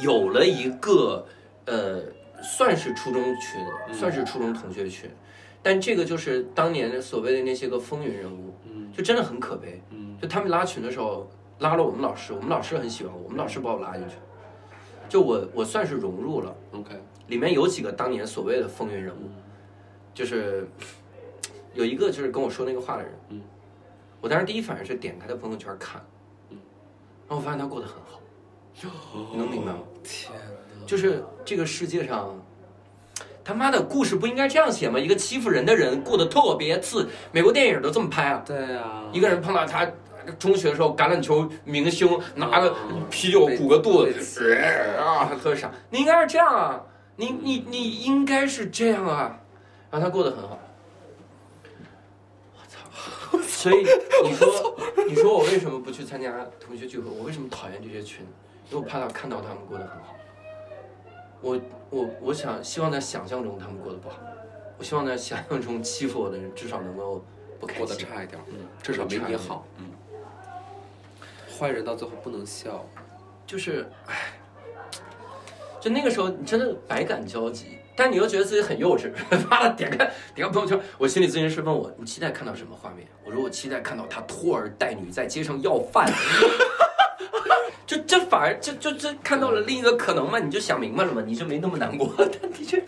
[0.00, 1.26] 有了一个
[1.66, 2.02] 呃，
[2.42, 5.10] 算是初中群，嗯算是初中同学群，
[5.62, 9.82] 但这个就是当年所谓的那些个风云人物，嗯就真的很可悲。
[9.90, 14.16] 嗯就他们拉群的时候，拉了我们老师，我们老师很喜欢我，我们老师把我拉进去，
[15.08, 16.54] 就我我算是融入了。
[16.72, 16.90] ，OK，
[17.28, 19.30] 里面有几个当年所谓的风云人物，
[20.14, 20.68] 就是
[21.74, 23.40] 有一个就是跟我说那个话的人，嗯，
[24.20, 26.04] 我当时第一反应是点开他朋友圈看，
[26.50, 26.58] 嗯，
[27.28, 28.20] 然后我发现他过得很好，
[29.32, 29.78] 你能明白吗？
[30.02, 30.86] 天哪！
[30.86, 32.38] 就是这个世界上，
[33.42, 34.98] 他妈的故事不应该这样写吗？
[34.98, 39.88] 一个欺负人的人过得特别次，美国电影都这么拍啊，对啊，一个人碰到他。
[40.38, 44.54] 中学的时候，橄榄球明星拿个嗯啤酒鼓个肚子，
[44.98, 45.70] 啊，还喝啥。
[45.90, 46.82] 你应该是这样啊，
[47.16, 49.40] 你你你应该是这样啊，
[49.90, 50.58] 然后他过得很好。
[53.32, 53.38] 我操！
[53.46, 53.84] 所以
[54.24, 54.76] 你说，
[55.08, 57.10] 你说我为什么不去参加同学聚会？
[57.10, 58.24] 我为什么讨厌这些群？
[58.70, 60.14] 因为我怕他看到他们过得很好。
[61.40, 61.60] 我
[61.90, 64.16] 我我想希望在想象中他们过得不好，
[64.78, 67.24] 我希望在想象中欺负我的人至少能够
[67.60, 67.86] 不开心。
[67.86, 69.86] 过得差一点，嗯，至少没你好，嗯。
[71.56, 72.86] 坏人到最后不能笑，
[73.46, 74.38] 就是，唉，
[75.80, 79.10] 就那个时候你真的百感交集，但你又觉得自己很幼稚。
[79.48, 79.98] 妈的，点开
[80.34, 83.08] 点开朋友圈，我心理咨询师问我，你期待看到什么画面？
[83.24, 86.12] 我说我期待看到他拖儿带女在街上要饭。
[87.86, 92.12] 就这反而就就这看到了另一个可能嘛，你就想明白了嘛，你就没那么难过。
[92.18, 92.80] 但的确，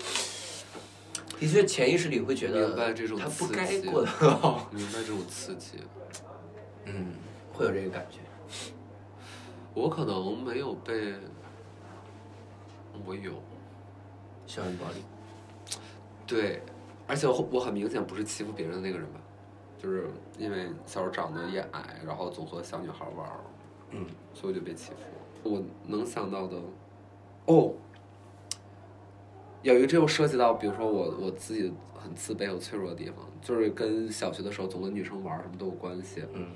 [1.38, 5.78] 的确潜意识里会觉得明白这种他不该过得很好，明白这种刺激。
[6.84, 7.12] 嗯，
[7.52, 8.18] 会有这个感觉。
[9.78, 11.14] 我可能没有被，
[13.06, 13.32] 我有，
[14.44, 14.96] 校园暴力，
[16.26, 16.60] 对，
[17.06, 19.20] 而且我我很明显不是欺负别人的那个人吧，
[19.80, 23.38] 就是因为小时候长得也矮，然后总和小女孩玩儿，
[23.90, 24.04] 嗯，
[24.34, 24.96] 所以我就被欺负。
[25.48, 26.56] 我能想到的，
[27.46, 27.72] 哦，
[29.62, 36.48] 有一个这又涉及到，比如说我我自己很自卑和脆弱的地方，就是跟小学的时候总跟女生玩儿什么都有关系，嗯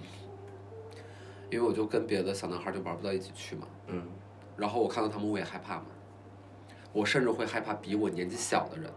[1.53, 4.03] 因为我就跟别的小男孩就玩不到一起去嘛，嗯
[4.57, 5.87] 然后我看到他们我也害怕嘛，
[6.93, 8.91] 我甚至会害怕比我年纪小的人。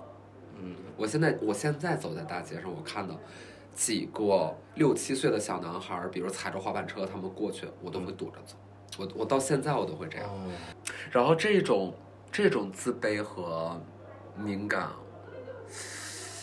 [0.57, 3.13] 嗯我现在我现在走在大街上，我看到
[3.73, 8.55] 几个六七岁的小男孩，比如踩着滑板车，他们过去，我都会躲着走。
[8.97, 10.29] 我我到现在我都会这样。
[10.29, 10.49] 哦，
[11.11, 11.93] 然后这种
[12.31, 13.77] 这种自卑和
[14.37, 14.89] 敏感，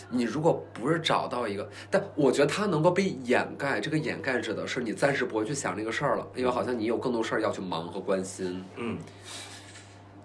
[0.09, 3.79] 你如果不是找到一个，但我觉得它能够被掩盖。
[3.79, 8.63] 这个掩盖指的是你暂时不会去想这个事儿了，因为好像你有更多事儿要去忙和关心。
[8.75, 8.97] 嗯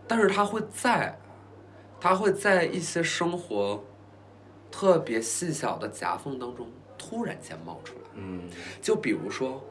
[0.06, 1.18] 但是它会在，
[2.00, 3.84] 它会在一些生活
[4.70, 6.66] 特别细小的夹缝当中
[6.96, 8.00] 突然间冒出来。
[8.14, 8.48] 嗯
[8.80, 9.62] 就比如说，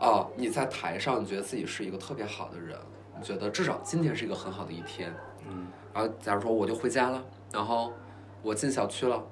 [0.00, 2.76] 啊，你在台上，你觉得自己是一个特别好的人，
[3.16, 5.14] 你觉得至少今天是一个很好的一天。
[5.48, 7.92] 嗯然后假如说我就回家了，然后
[8.42, 9.24] 我进小区了，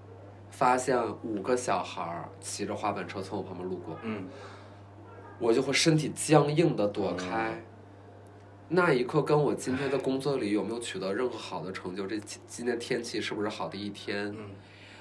[0.56, 4.28] 发现五个小孩儿骑着滑板车从我旁边路过，嗯。
[5.40, 7.60] 我就会身体僵硬的躲开。
[8.68, 14.50] 那一刻跟我今天的工作里有没有取得任何好的成就，这今今天天气是不是好的一天，嗯。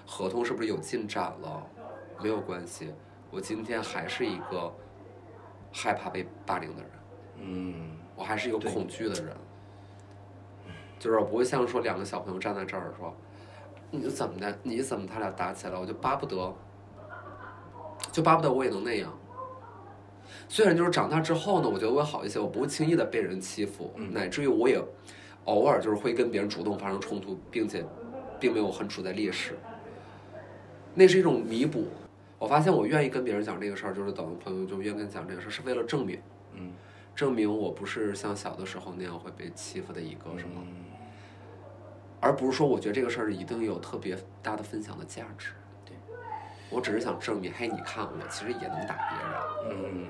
[0.07, 1.63] 合同是不是有进展了，
[2.19, 2.91] 没有关系。
[3.29, 4.73] 我今天还是一个
[5.71, 6.91] 害怕被霸凌的人，
[7.37, 7.91] 嗯。
[8.15, 9.37] 我还是一个恐惧的人。
[10.97, 13.15] 就是我不会像说两个小朋友站在这儿说，
[13.95, 14.57] 你怎么的？
[14.63, 15.79] 你怎么他俩打起来了？
[15.79, 16.55] 我就巴不得，
[18.11, 19.13] 就巴不得我也能那样。
[20.49, 24.81] 虽然就是长大之后呢，我觉得我好一些，我不会轻易的被人欺负，嗯乃至于我也
[25.45, 27.85] 偶尔就是会跟别人主动发生冲突，并且
[28.39, 29.57] 并没有很处在劣势。
[30.95, 31.87] 那是一种弥补。
[32.39, 36.19] 我发现我愿意跟别人讲这个事儿，就是等朋友就愿意跟讲这个事儿，是为了证明，
[36.53, 36.73] 嗯
[37.15, 40.73] 证明我不是像小的时候那样会被欺负的一个是吗，嗯
[42.23, 45.49] 而不是说我觉得这个事儿一定有特别大的分享的价值。
[45.83, 45.93] 对，
[46.69, 49.81] 我只是想证明，嘿，你看我其实也能打别人。
[49.81, 50.07] 嗯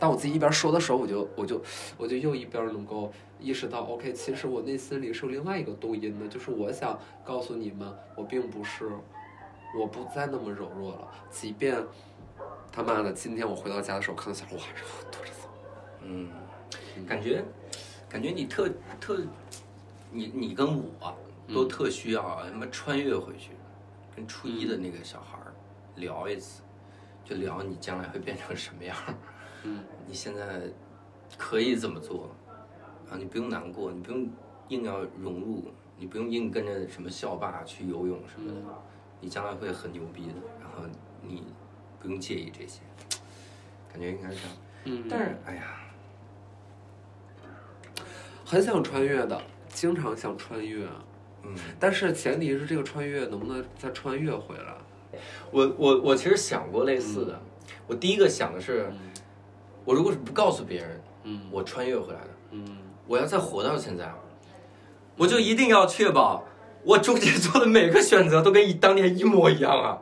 [0.00, 1.62] 当我自己一边说的时候，我就我就
[1.96, 8.90] 我就又一边能够意识到，OK，其实我内心里是有另外一个动因的，就是我想告诉你们，我并不是，
[9.78, 11.08] 我不再那么柔弱了。
[11.30, 11.80] 即便
[12.72, 15.48] 他妈的，今天我回到家的时候看到小孩，我还是 躲着走。
[16.00, 16.28] 嗯，
[17.06, 17.44] 感觉
[18.08, 18.68] 感觉你特
[19.00, 19.20] 特，
[20.12, 21.16] 你你跟我
[21.48, 23.50] 都特需要啊他妈穿越回去，
[24.14, 25.52] 跟初一的那个小孩儿
[25.96, 26.62] 聊一次，
[27.24, 29.14] 就聊你将来会变成什么样儿。
[29.64, 30.62] 嗯， 你现在
[31.38, 32.30] 可以怎么做
[33.10, 33.16] 啊？
[33.16, 34.28] 你不用难过，你不用
[34.68, 35.64] 硬要融入，
[35.98, 38.60] 你不用硬跟着什么校霸去游泳什么的，
[39.20, 40.34] 你将来会很牛逼的。
[40.60, 40.88] 然后
[41.22, 41.44] 你
[42.00, 42.80] 不用介意这些，
[43.90, 44.56] 感觉应该是这样。
[44.84, 45.80] 嗯但是哎呀，
[48.44, 49.40] 很想穿越的，
[49.72, 50.86] 经常想穿越，
[51.42, 55.18] 嗯，但是前提是这个穿越能不能再穿越回来？
[55.50, 57.40] 我我我其实想过类似的，
[57.86, 58.92] 我第一个想的是，
[59.84, 61.40] 我如果是不告诉别人，嗯。
[61.50, 62.78] 我穿越回来的，嗯。
[63.06, 64.14] 我要再活到现在，
[65.16, 66.44] 我就一定要确保
[66.84, 69.98] 我中间做的每个选择都跟一当年一模一样啊。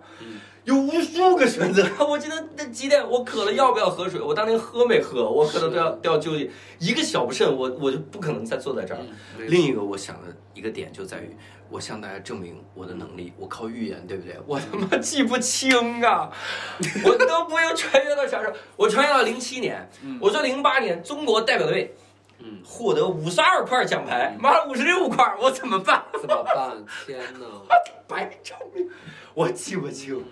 [0.71, 6.49] 有无数个选择， 我记得那几点我渴了要不要喝水，我当年喝没喝，我可能都要都要纠结，
[6.79, 9.01] 一个小不慎，我我就不可能再坐在这儿。
[9.49, 11.37] 另一个我想的一个点就在于，
[11.69, 14.37] 我向大家证明我的能力，我靠预言，对不对？
[14.47, 16.31] 我他妈记不清啊，
[17.05, 19.91] 我都不用穿越到啥时候，我穿越到零七年，
[20.21, 21.95] 我说零八年中国代表队。
[22.43, 26.03] 嗯获得五十二块奖牌，妈五十六块，我怎么办？
[26.19, 26.73] 怎么办？
[27.05, 27.47] 天哪！
[28.09, 28.89] 白证明，
[29.35, 30.25] 我记不清，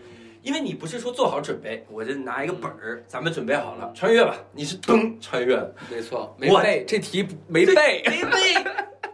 [0.43, 4.37] 因为你不是说做好准备，我就拿一个本儿，咱们准备好了，穿越吧。
[4.53, 8.71] 你是噔穿越了，没错，没背这题没背， 没背。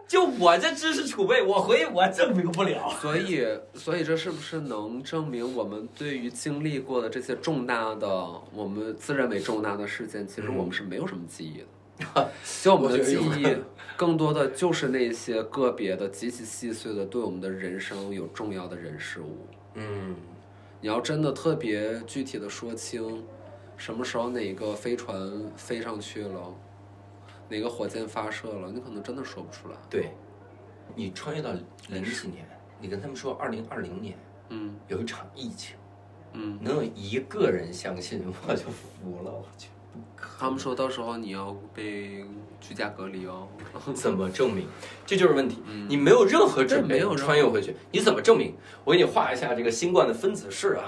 [0.07, 2.89] 就我这知识储备，我回去我证明不了。
[3.01, 8.09] 所以所以这是不是能证明我们对于经历过的这些重大的
[8.53, 12.31] 我们自认为重大的事件，其实我们是没有什么记忆的。
[12.63, 13.57] 就我们的记忆
[13.97, 19.47] 更多的就是那些个别的、极其细碎的，对我们的人生有重要的人事物。
[19.75, 20.15] 嗯，
[20.85, 23.25] 你要真的特别具体的说清，
[23.75, 26.55] 什么时候哪个飞船飞上去了，
[27.49, 29.77] 哪个火箭发射了，你可能真的说不出来。
[29.89, 30.11] 对，
[30.95, 31.55] 你穿越到
[31.89, 32.47] 零几年，
[32.79, 34.15] 你跟他们说二零二零年
[34.51, 35.75] 嗯有一场疫情，
[36.35, 39.71] 嗯，能有一个人相信，我就服了，我去。
[40.39, 42.25] 他们说到时候你要被
[42.61, 43.49] 居家隔离哦。
[43.95, 44.67] 怎么证明？
[45.05, 45.63] 这就是问题。
[45.89, 48.55] 你没有任何准备，没有穿越回去，你怎么证明？
[48.85, 50.85] 我给你画一下这个新冠的分子式啊，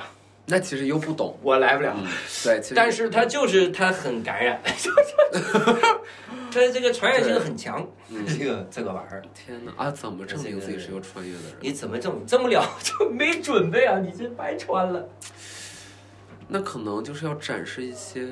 [0.47, 1.39] 那其实又不懂。
[1.43, 1.95] 我来不了。
[1.97, 2.07] 嗯，
[2.45, 4.61] 对，其实但是它就是它很感染，
[6.53, 7.87] 它这个传染性很强。
[8.27, 9.91] 这个这个玩意儿，天哪啊！
[9.91, 11.57] 怎么证明自己是个穿越的人？
[11.61, 12.25] 你怎么证明？
[12.27, 13.99] 证不了，就没准备啊！
[13.99, 15.09] 你这白穿了。
[16.49, 18.29] 那可能就是要展示一些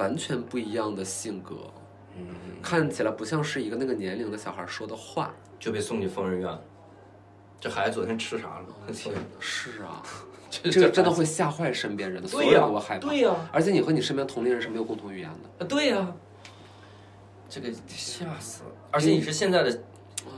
[0.00, 1.54] 完全不一样的性格，
[2.16, 2.26] 嗯，
[2.62, 5.30] 看起来不像是一个那个年龄的小孩说的话。
[5.58, 6.58] 就被送进疯人院了。
[7.60, 8.66] 这孩子昨天吃啥了？
[8.94, 10.02] 天是啊，
[10.50, 13.06] 这这个真的会吓坏身边人的，所有对呀人都会害怕。
[13.06, 15.64] 对呀而且你和你身边同龄人是没有共同语言的。
[15.64, 16.14] 啊，对呀、
[17.46, 18.70] 这个吓死了。
[18.90, 19.82] 而且你是现在的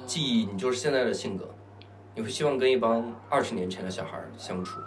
[0.05, 1.49] 记忆，你就是现在的性格，
[2.17, 4.81] 你会希望跟一帮二十年前的小孩相处，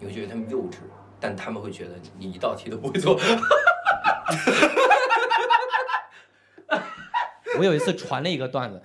[0.00, 0.78] 你会觉得他们幼稚，
[1.20, 3.18] 但他们会觉得你一道题都不会做。
[7.58, 8.82] 我有一次传了一个段子，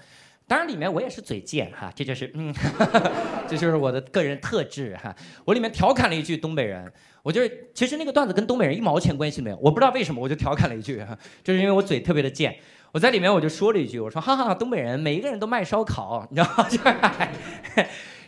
[0.48, 2.54] 当然里面我也是嘴贱哈，这就是嗯，
[3.48, 5.14] 这就是我的个人特质哈。
[5.44, 6.90] 我里面调侃了一句东北人，
[7.22, 12.58] 我就是其实那个段子跟东北人一毛钱关系没有，我不知道为什么我就调侃了一句哈， 就是因为我嘴特别的贱。
[12.94, 16.64] 我在里面我就说了一句，我说哈哈，东北人每一个人都卖烧烤，你知道吗？
[16.70, 16.84] 就是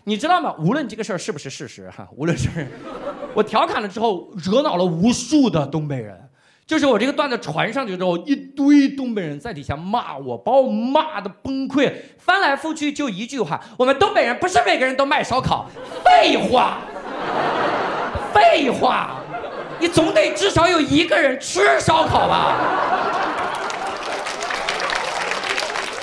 [0.05, 0.53] 你知道吗？
[0.59, 2.49] 无论这个事儿是不是事实哈，无论是
[3.33, 6.19] 我调侃了之后，惹恼了无数的东北人。
[6.65, 15.69] 就是我这个段子传上去之后，一堆东北人在底下骂我，把我骂的崩溃，翻来覆去就一句话：我们东北人不是每个人都卖烧烤。
[16.05, 16.77] 废话，
[18.33, 19.17] 废话，
[19.79, 22.57] 你总得至少有一个人吃烧烤吧？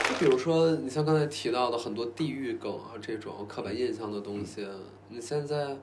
[0.07, 4.69] 就比如说，你像刚才提到的很多地域梗啊，这种刻板印象的东西，
[5.09, 5.75] 你现在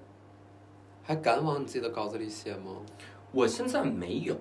[1.01, 2.73] 还敢往你自己的稿子里写吗？
[3.31, 4.37] 我现在没有，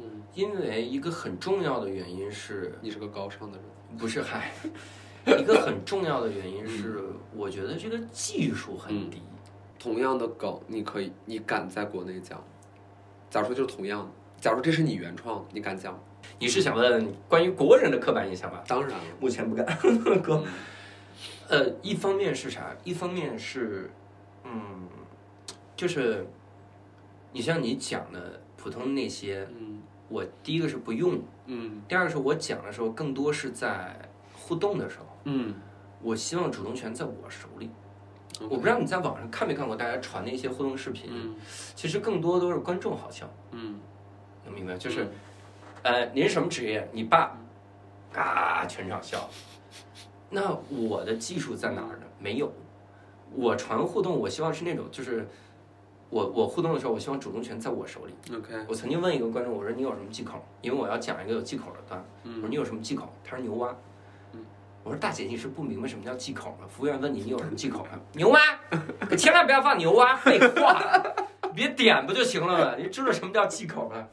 [0.00, 3.96] 嗯，因为一个很重要的原因是，你是个高尚的人。
[3.96, 4.50] 不是嗨，
[5.38, 7.04] 一个很重要的原因是，
[7.36, 9.22] 我觉得这个技术很低。
[9.78, 12.42] 同样的梗，你可以，你敢在国内讲？
[13.30, 14.10] 假如说就是同样的，
[14.40, 15.96] 假如这是你原创，你敢讲？
[16.38, 18.62] 你是想问关于国人的刻板印象吧？
[18.66, 19.66] 当然了，目前不敢，
[20.22, 20.42] 哥。
[21.48, 22.74] 呃，一方面是啥？
[22.82, 23.90] 一方面是，
[24.44, 24.88] 嗯，
[25.76, 26.26] 就是，
[27.32, 33.96] 你像你讲的普通那些，嗯我第一个是不用，嗯第二个是我讲的时候更多是在
[34.34, 35.54] 互动的时候，嗯，
[36.00, 37.70] 我希望主动权在我手里。
[38.48, 41.34] 我不知道你在网上看没看过大家传的一些互动视频，嗯
[41.74, 43.78] 其实更多都是观众好像，嗯
[44.44, 44.76] 能明白？
[44.78, 45.06] 就是，
[45.82, 46.88] 呃，您什么职业？
[46.92, 47.36] 你爸，
[48.14, 49.28] 啊，全场笑。
[50.30, 52.06] 那我的技术在哪儿呢？
[52.18, 52.52] 没有，
[53.34, 55.26] 我传互动，我希望是那种就是。
[56.08, 58.14] 我我互动的时候，我希望主动权在我手里。
[58.36, 60.44] OK，我曾经问一个观众，我说你有什么忌口？
[60.60, 62.04] 因为我要讲一个有忌口的段。
[62.22, 63.10] 我说你有什么忌口？
[63.24, 63.74] 他说牛蛙。
[64.84, 66.66] 我说大姐，你是不明白什么叫忌口吗？
[66.68, 67.98] 服务员问你你有什么忌口吗？
[68.12, 68.38] 牛蛙，
[69.08, 71.02] 可千万不要放牛蛙，废话，
[71.54, 72.74] 别点不就行了吗？
[72.76, 74.06] 你知道什么叫忌口吗？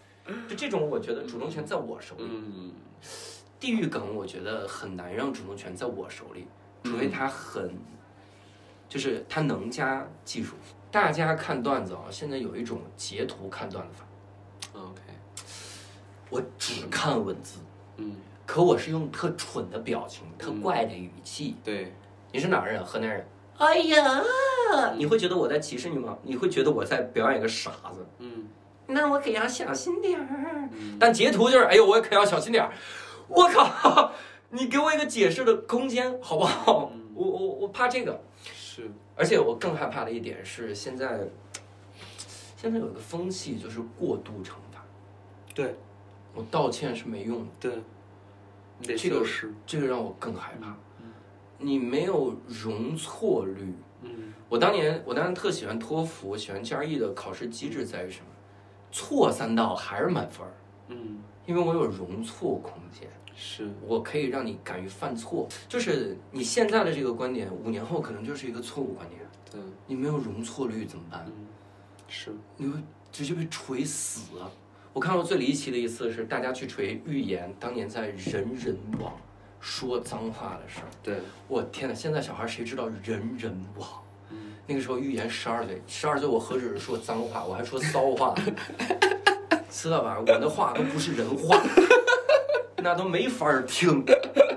[0.48, 2.24] 就这种，我觉得主动权在我手里。
[2.28, 2.74] 嗯
[3.60, 6.48] 地域梗，我觉得很难让主动权在我手里，
[6.82, 7.70] 除非他很，
[8.88, 10.56] 就是他能加技术。
[10.90, 15.02] 大家看段子啊，现在有一种截图看段子法，，OK，
[16.30, 17.60] 我只看文字，
[17.98, 18.16] 嗯，
[18.46, 21.58] 可我是用特蠢的表情、特怪的语气。
[21.62, 21.94] 对，
[22.32, 22.84] 你是哪儿人？
[22.86, 23.28] 河南人。
[23.58, 24.24] 哎呀，
[24.96, 26.18] 你会觉得我在歧视你吗？
[26.24, 28.06] 你会觉得我在表演一个傻子？
[28.20, 28.48] 嗯
[28.90, 30.70] 那我可要小心点儿。
[31.00, 32.72] 但截图就是，哎呦，我可要小心点儿。
[33.28, 34.12] 我靠，
[34.50, 36.92] 你给我一个解释的空间好不好？
[37.14, 41.20] 我我我怕这个，是，而且我更害怕的一点是，现在
[42.58, 44.84] 现在有一个风气就是过度惩罚，
[45.54, 45.76] 对
[46.34, 47.72] 我道歉是没用的，对，
[48.80, 50.76] 你得这个修饰，这个让我更害怕。
[51.62, 53.74] 你没有容错率。
[54.02, 58.26] 嗯我当年我当年特喜欢托福，喜欢 GRE 的考试机制在于什么？
[58.92, 60.54] 错三道还是满分儿，
[60.90, 63.10] 嗯，因为我有容错空间。
[63.36, 69.22] 是，我可以让你敢于犯错，就是你现在的这个观点，五年后可能就是一个错误观点。
[69.50, 71.26] 对，你没有容错率怎么办？
[71.26, 71.48] 嗯，
[72.10, 72.78] 是，你会
[73.12, 74.52] 直接被锤死啊！
[74.92, 79.14] 我看过最离奇的一次是大家去锤预言当年在人人网
[79.62, 80.90] 说脏话的事儿。
[81.02, 81.96] 对，我天哪！
[81.96, 83.88] 现在小孩谁知道人人网？
[84.70, 88.36] 嗯那个时候预言十二岁，十二岁我何止是说脏话，我还说骚话，
[89.72, 90.18] 知道吧？
[90.20, 91.60] 我的话都不是人话，
[92.78, 94.06] 那都没法儿听。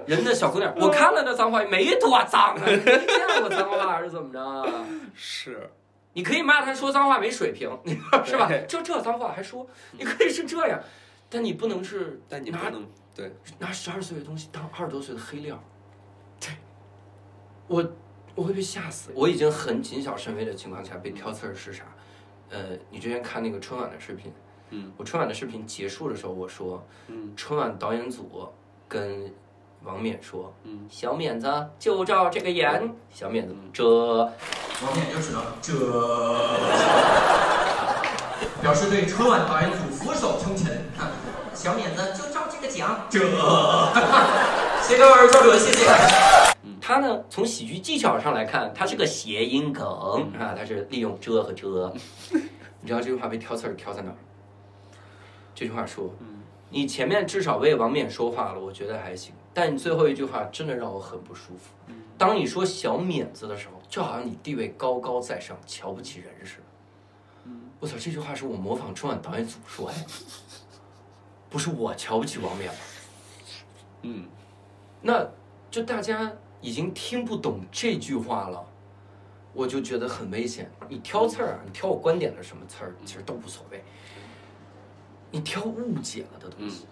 [0.06, 4.84] 人家小姑娘，我看了那脏话没多脏啊，你没见过脏话是怎么着啊？
[5.16, 5.70] 是，
[6.12, 7.70] 你可以骂他说脏话没水平，
[8.26, 8.66] 是吧对？
[8.68, 10.78] 就这脏话还说，你可以是这样，
[11.30, 15.58] 但你不能是但你不能，对，拿十二岁的东西当二十多岁的黑料，
[16.38, 16.50] 对，
[17.66, 17.82] 我
[18.34, 19.10] 我会被吓死。
[19.14, 21.84] 我已经很谨小慎微的情况下被挑刺儿是啥？
[22.50, 24.30] 呃，你之前看那个春晚的视频，
[24.70, 28.48] 嗯，我春晚的视频结束的时候，我说，嗯，春晚导演组
[28.88, 29.32] 跟
[29.82, 35.72] 王冕说，嗯，小冕子就照这个演，小冕子这，王冕就只能这，
[38.60, 40.72] 表示对春晚导演组俯首称臣。
[40.98, 41.10] 啊
[41.54, 43.18] 小冕子就照这个讲，这，
[44.82, 45.84] 谢各位作者，谢谢。
[46.84, 49.86] 他呢，从喜剧技巧上来看，它是个谐音梗
[50.36, 51.94] 啊，它是利用遮和遮。
[52.80, 54.16] 你知道这句话被挑刺儿挑在哪儿？
[55.54, 56.12] 这句话说，
[56.70, 61.70] 你前面至少为王冕说话了，我觉得还行，但你最后一句话真的让我很不舒服。
[62.18, 67.52] 当你说小冕子的时候，就好像你地位高高在上，瞧不起人似的。
[67.78, 69.94] 我操，这句话是我模仿春晚导演组说的，
[71.48, 72.78] 不是我瞧不起王冕吗？
[74.02, 74.24] 嗯，
[75.00, 75.24] 那
[75.70, 78.64] 就大家已经听不懂这句话了，
[79.52, 80.70] 我就觉得很危险。
[80.88, 83.84] 你挑刺儿啊，你挑我观点的什么刺儿，其实都无所谓。
[85.30, 86.86] 你挑误解了的东西，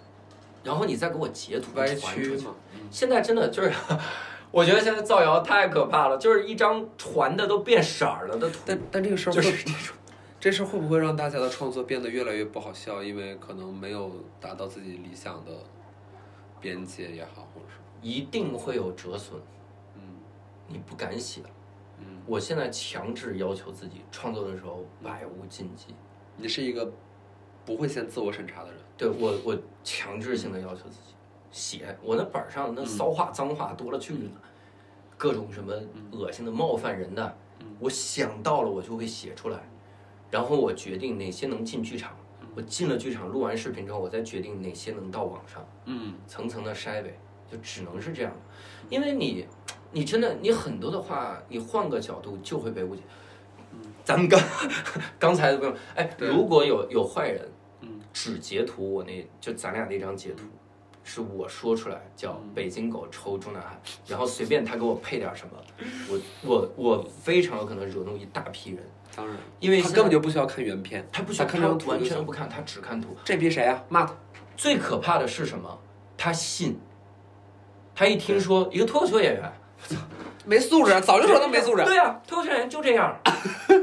[0.64, 2.54] 然后你再给我截图歪传出去曲嘛。，
[2.90, 3.72] 现在真的就是，
[4.50, 9.96] 我觉得现在造谣太可怕了，就是一张传的都变色儿了的图，但但这个事儿会就是这种。
[10.40, 13.02] 这事儿会不会让大家的创作变得越来越不好笑？
[13.02, 14.10] 因为可能没有
[14.40, 15.52] 达到自己理想的
[16.58, 19.59] 边界也好，或者是一定会有折损，嗯
[20.70, 21.42] 你不敢写。
[21.98, 25.94] 嗯，我现在强制要求自己创作的时候百无禁忌。
[26.36, 26.90] 你是一个
[27.66, 28.80] 不会先自我审查的人。
[28.96, 31.14] 对我，我强制性的要求自己
[31.50, 34.30] 写，我那本儿上那骚话、脏话多了去了，
[35.18, 35.74] 各种什么
[36.12, 37.36] 恶心的、冒犯人的，
[37.78, 39.58] 我想到了我就会写出来，
[40.30, 42.16] 然后我决定哪些能进剧场，
[42.54, 46.14] 我进了剧场，录完视频之后，我再决定哪些能到网上，嗯。
[46.26, 47.18] 层层的筛呗，
[47.50, 48.32] 就只能是这样，
[48.88, 49.46] 因为你，
[49.92, 53.02] 你真的你很多的话，你换个角度就会被误解。
[54.04, 54.40] 咱们刚
[55.18, 57.48] 刚才不用，哎，如果有有坏人，
[57.80, 60.44] 嗯，只截图我那就咱俩那张截图，
[61.04, 65.52] 是我说出来叫北京狗抽中南海，然后随便他给我配点什么，
[66.08, 68.82] 我我我非常有可能惹怒一大批人，
[69.14, 71.78] 当然，因为他根本就不需要看原片，他不需要看完。
[72.02, 73.16] 全不看，他只看图。
[73.24, 73.84] 这批谁啊？
[73.88, 74.14] 骂他。
[74.56, 75.78] 最可怕的是什么？
[76.16, 76.78] 他信，
[77.94, 79.52] 他一听说一个脱口秀演员，
[80.46, 81.84] 没素质，早就说他没素质。
[81.84, 83.14] 对啊，脱口秀演员就这样，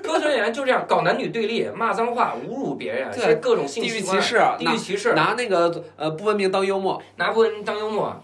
[0.03, 7.01] 脱口秀演员就这样，搞男女对立，骂脏话，侮辱别人，对写各种性地域歧视，地域歧视，拿那个呃不文明当幽默。
[7.17, 8.15] 拿不文明当幽默，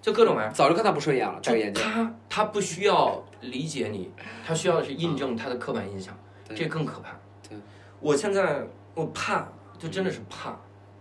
[0.00, 0.52] 就各种玩意儿。
[0.52, 1.84] 早就看他不顺眼了，戴个眼镜。
[1.84, 4.10] 他他不需要理解你，
[4.46, 6.16] 他需要的是印证他的刻板印象，
[6.48, 7.10] 对这更可怕。
[7.48, 7.56] 对，
[8.00, 9.46] 我现在我怕，
[9.78, 10.56] 就真的是怕。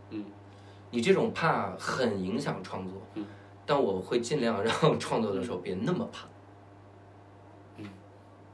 [0.09, 0.25] 嗯，
[0.91, 3.01] 你这种怕很影响创作。
[3.15, 3.25] 嗯，
[3.65, 6.27] 但我会尽量让 创作的时候别那么怕。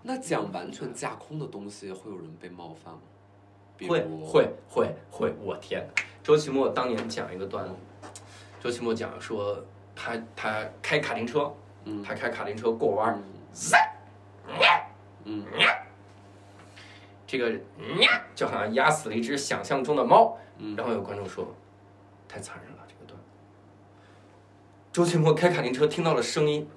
[0.02, 3.02] 那讲完全架空的东西，会有人被冒犯吗？
[3.88, 6.04] 会会会会，我天哪！
[6.24, 7.76] 周奇墨当年讲一个段子，
[8.62, 9.64] 周奇墨讲说
[9.96, 11.54] 他他开卡丁车，
[11.84, 13.20] 嗯他开卡丁车过弯儿，
[15.26, 15.46] 嗯
[17.28, 17.52] 这个
[18.34, 20.38] 就好像压死了一只想象中的猫。
[20.58, 21.48] 嗯然后有观众说，
[22.28, 22.69] 太残忍。
[24.92, 26.68] 周奇墨开卡丁车听到了声音，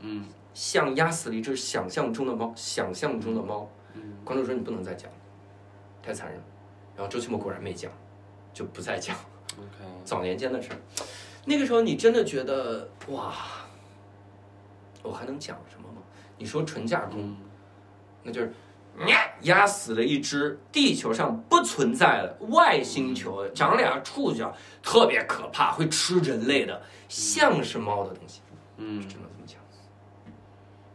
[0.00, 3.70] 嗯像压死了一只想象中的猫，想象中的猫。
[3.94, 5.10] 嗯观众说你不能再讲，
[6.02, 6.44] 太残忍了。
[6.94, 7.90] 然后周奇墨果然没讲，
[8.52, 9.16] 就不再讲。
[9.58, 10.76] ，OK，早年间的事儿，
[11.44, 13.34] 那个时候你真的觉得哇，
[15.02, 16.02] 我还能讲什么吗？
[16.38, 17.36] 你说纯架空，嗯
[18.22, 18.52] 那就是
[19.42, 28.40] 压死了一只地球上不存在的外星球，长俩触角，特别可怕，会吃人类的，像是猫的东西，
[28.76, 29.58] 嗯只，能这么讲。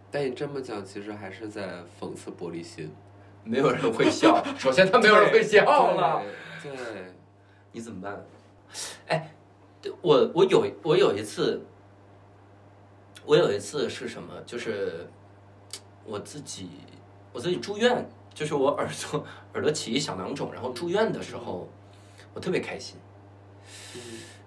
[0.09, 2.91] 但你这么讲，其实还是在讽刺玻璃心。
[3.43, 5.63] 没有人会笑，首先他没有人会笑
[5.95, 6.21] 了，
[6.61, 6.85] 对，对
[7.71, 8.23] 你怎么办？
[9.07, 9.33] 哎，
[10.01, 11.65] 我我有我有一次，
[13.25, 14.31] 我有一次是什么？
[14.45, 15.09] 就是
[16.05, 16.69] 我自己
[17.33, 21.67] 我自己住院，就是我耳朵耳朵起一小囊肿，然后住院的时候，
[22.33, 22.95] 我特别开心。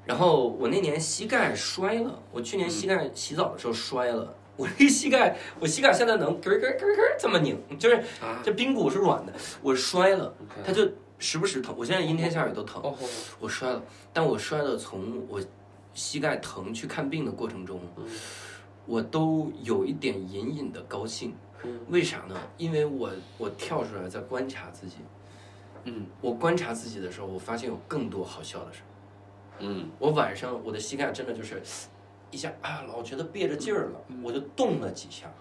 [0.04, 9.32] 然后我那年膝盖摔了，我去年膝盖洗澡的时候摔了，我这膝盖我膝盖现在能咯咯咯咯这么拧，就是啊这髌骨是软的，
[9.62, 10.86] 我摔了，它就
[11.18, 12.82] 时不时疼，我现在阴天下雨都疼。
[12.82, 12.94] 哦，
[13.40, 13.82] 我摔了，
[14.12, 15.40] 但我摔了，从我
[15.94, 18.04] 膝盖疼去看病的过程中，嗯
[18.86, 21.34] 我都有一点隐隐的高兴。
[21.64, 22.36] 嗯为啥呢？
[22.56, 24.96] 因为我我跳出来在观察自己，
[25.84, 28.86] 嗯我观察自己的时候，我发现有更多好笑的事儿。
[29.60, 31.62] 嗯我晚上我的膝盖真的就是
[32.30, 35.32] 一下啊，老觉得憋着劲儿了，嗯我就动了几下，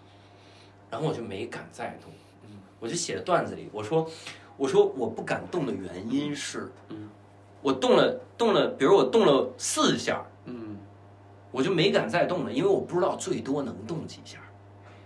[0.92, 2.12] 然后我就没敢再动。
[2.46, 4.08] 嗯我就写段子里，我说
[4.58, 7.10] 我说我不敢动的原因是，嗯
[7.62, 10.78] 我动了动了，比如我动了四下，嗯
[11.52, 14.40] 我就没敢再动了，因为我不知道最多能动几下。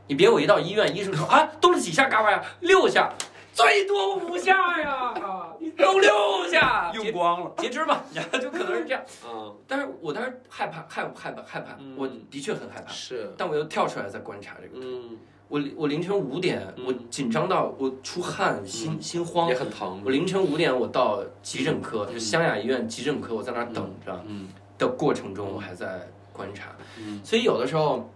[0.08, 3.12] 你别我一到医院，医生说啊，动了几下，嘎巴呀，六下，
[3.54, 9.02] 最多五下呀，啊，你动六下，用光了截肢吧，然后就可能是这样。
[9.28, 14.86] 嗯，但是我当时害怕，害害怕，害怕，嗯我的确很害怕，是，但我又跳出来在观察这个。
[14.86, 15.18] 嗯，
[15.50, 19.56] 我我凌晨五点，嗯我紧张到我出汗，心心慌也。
[19.56, 24.48] 很疼我，凌晨五点我到急诊科，就是湘雅医院急诊科，我在那儿等着嗯
[24.78, 26.70] 的过程中，我还在观察。
[26.98, 28.10] 嗯所以有的时候，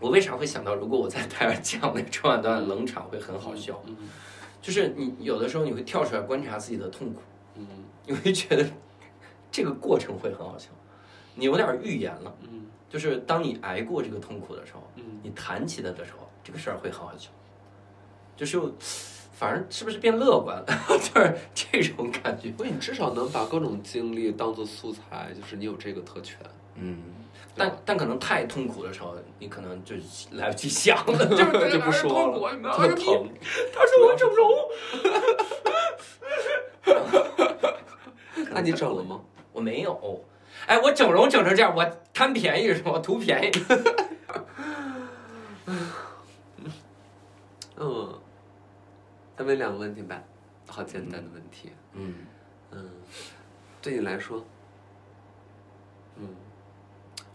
[0.00, 3.80] 我为啥会想到，如果我在台上讲那春晚段冷场会很好笑？
[3.86, 3.96] 嗯
[4.60, 7.20] 就是你有的时候你会跳出来观察自己的痛苦，
[7.54, 7.66] 嗯
[8.06, 8.66] 你会觉得
[9.52, 10.68] 这个过程会很好笑。
[11.36, 17.30] 你有点预言了，嗯就是当你挨过这个痛苦的时候，嗯你谈起来的时候，这个事儿会很好笑。
[18.36, 18.60] 就是
[19.32, 20.66] 反正是不是变乐观了？
[20.98, 22.52] 就是这种感觉。
[22.56, 26.36] 所以，你至少能把各种经历当做素材，就是你有这个特权。
[26.74, 26.98] 嗯，
[27.56, 29.94] 但但可能太痛苦的时候，你可能就
[30.32, 33.28] 来不及想了， 就是 就不说了痛苦你知道吗特疼。
[33.74, 34.50] 他说我整容，
[38.52, 39.20] 那你整了吗？
[39.52, 40.24] 我没有。
[40.66, 42.92] 哎，我整容整成这样，我贪便宜是吗？
[42.92, 43.50] 我图便宜。
[47.76, 48.20] 嗯，
[49.36, 50.20] 再问两个问题吧，
[50.66, 51.70] 好简单的问题。
[51.92, 52.14] 嗯，
[52.72, 52.90] 嗯，
[53.80, 54.44] 对你来说，
[56.16, 56.28] 嗯，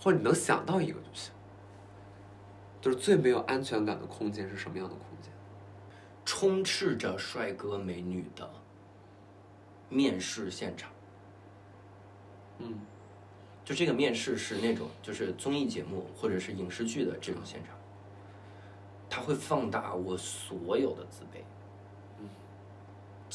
[0.04, 1.32] 或者你能想到一个就行。
[2.82, 5.32] 就是最没有安全感的空间是什么样的空间？
[6.26, 8.50] 充斥着帅哥美女的
[9.88, 10.92] 面试现场。
[12.60, 12.80] 嗯
[13.64, 17.74] 就这个面试是那种就是综艺节目或者是影视剧的这种现场，
[19.10, 21.42] 它会放大我所有的自卑。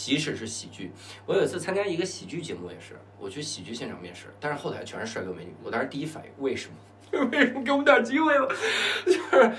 [0.01, 0.93] 即使是喜剧，
[1.27, 6.77] 我有一次参加一个喜剧节目也是，我去喜剧现场面试，但是后台全是帅哥美女，我当时第一反应为什么？
[7.33, 8.47] 为什么给我们点机会吧？
[9.05, 9.53] 就是，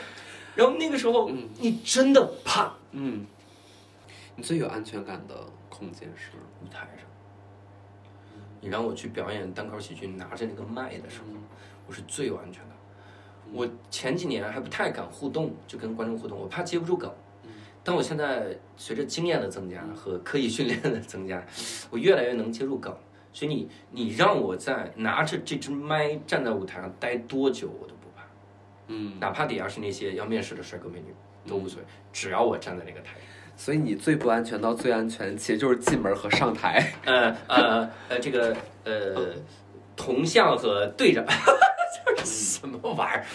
[0.55, 3.25] 然后那个时候嗯你真的怕嗯，
[4.37, 5.35] 你最有安全感的
[5.67, 6.37] 空间是？
[6.63, 7.05] 舞台上，
[8.61, 11.25] 你让我去表演单口喜剧，拿着那个麦的时候，
[11.85, 12.71] 我是最有安全感。
[13.51, 17.13] 我前几年还不太敢互动，就跟观众互动，我怕接不住梗。
[17.89, 21.43] 但我现在随着经验的增加和刻意训练的增加，
[21.89, 22.95] 我越来越能接住梗。
[23.33, 28.21] 所以你你让我在拿着这支麦站在舞台上待多久，我都不怕，
[28.89, 31.07] 嗯，哪怕底下是那些要面试的帅哥美女
[31.47, 33.23] 都无所谓，只要我站在那个台上。
[33.57, 36.93] 所以你最不安全到最安全，其实就是进门和上台。
[37.05, 39.33] 呃呃呃，这个呃，
[39.95, 41.25] 铜像和队长，
[42.15, 43.25] 这是什么玩意儿？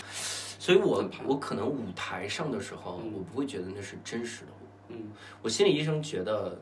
[0.65, 4.67] 所以我我可能舞台上的时候，我不会觉得那是真实的我。
[4.89, 5.13] 嗯，
[5.43, 6.59] 我心理医生觉得，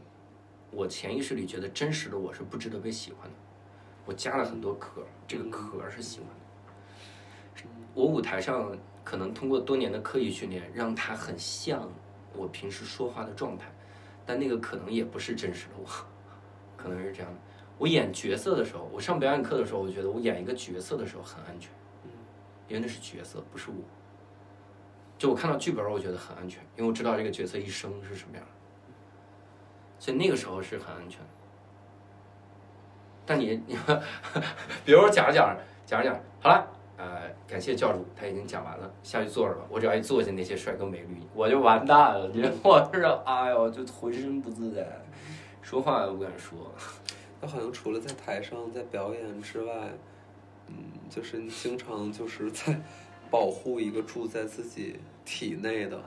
[0.72, 3.36] 我潜意识里觉得真实的我是不值得被喜欢的。
[4.04, 7.70] 我加了很多壳，这个壳是喜欢的。
[7.94, 11.88] 我舞台上可能通过多年的刻意训练，让它很像
[12.34, 13.72] 我平时说话的状态，
[14.26, 15.86] 但那个可能也不是真实的我，
[16.76, 17.38] 可能是这样的。
[17.78, 21.70] 我演角色的时候，我上表演课的时候，我觉得我演一个角色的时候很安全，
[22.68, 23.76] 因为那是角色，不是我。
[25.18, 28.44] 就我看到剧本，我觉得很安全，因为我知道这个角色一生是什么样，
[29.98, 31.20] 所以那个时候是很安全。
[33.24, 33.76] 但你你，
[34.84, 36.66] 比如说讲着讲着讲着讲着，好了，
[36.96, 39.64] 呃，感谢教主，他已经讲完了，下去坐着吧。
[39.70, 42.26] 我只要一坐下，那些帅哥美女，我就完蛋了。
[42.32, 44.84] 你 我这哎呦，就浑身不自在，
[45.62, 46.58] 说话都不敢说。
[47.40, 49.72] 他好像除了在台上在表演之外，
[50.68, 50.74] 嗯，
[51.10, 52.80] 就是你经常就是在
[53.30, 56.00] 保护一个住在自己体内的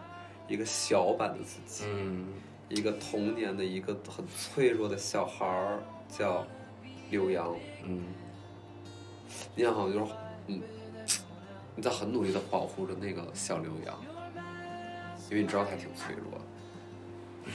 [0.47, 2.27] 一个小版的自己，嗯，
[2.69, 6.45] 一个童年的一个很脆弱的小孩儿，叫
[7.09, 7.55] 刘洋。
[7.83, 8.03] 嗯，
[9.55, 10.11] 你好像就是，
[10.47, 10.61] 嗯，
[11.75, 13.99] 你在很努力的保护着那个小刘洋，
[15.29, 17.51] 因为你知道他挺脆弱的，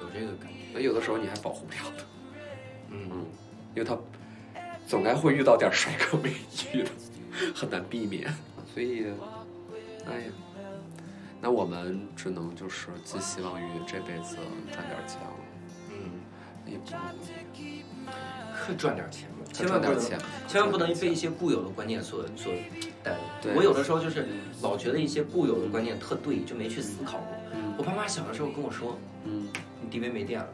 [0.00, 0.58] 有这个感觉。
[0.72, 2.04] 那有的时候你还保护不了他。
[2.90, 3.24] 嗯，
[3.74, 3.98] 因为他
[4.86, 6.34] 总该会遇到点帅哥美
[6.72, 6.90] 女的，
[7.54, 8.32] 很难避免。
[8.74, 9.06] 所以，
[10.06, 10.32] 哎呀，
[11.40, 14.36] 那我们只能就是寄希望于这辈子
[14.72, 15.36] 赚点钱了。
[15.90, 16.20] 嗯，
[16.66, 17.00] 也不容
[17.54, 17.82] 易，
[18.52, 22.52] 可赚点钱吧，千万不能赚点钱，千万不能被一些固有的观念所所
[23.02, 23.16] 带。
[23.40, 24.26] 对我有的时候就是
[24.60, 27.28] 老觉得一些固有的观念特对，就没去思考过。
[27.54, 29.48] 嗯我爸妈小的时候跟我说，嗯，
[29.80, 30.48] 你 DV 没电了，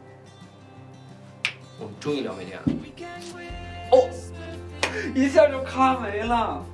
[1.79, 3.70] 我们终于聊没电了。
[5.15, 6.65] 一下就咔没了，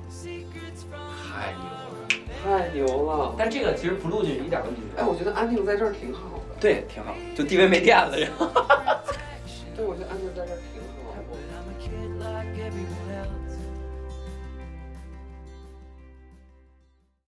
[1.32, 2.18] 太牛了！
[2.42, 3.34] 太牛了！
[3.36, 5.10] 但这个其实不录进去一点问题没哎，有。
[5.10, 6.42] 我觉得安静在这儿挺好的。
[6.60, 8.46] 对，挺好，就地位没电了，然后。
[9.76, 10.77] 对，我觉得安静在这儿挺好的。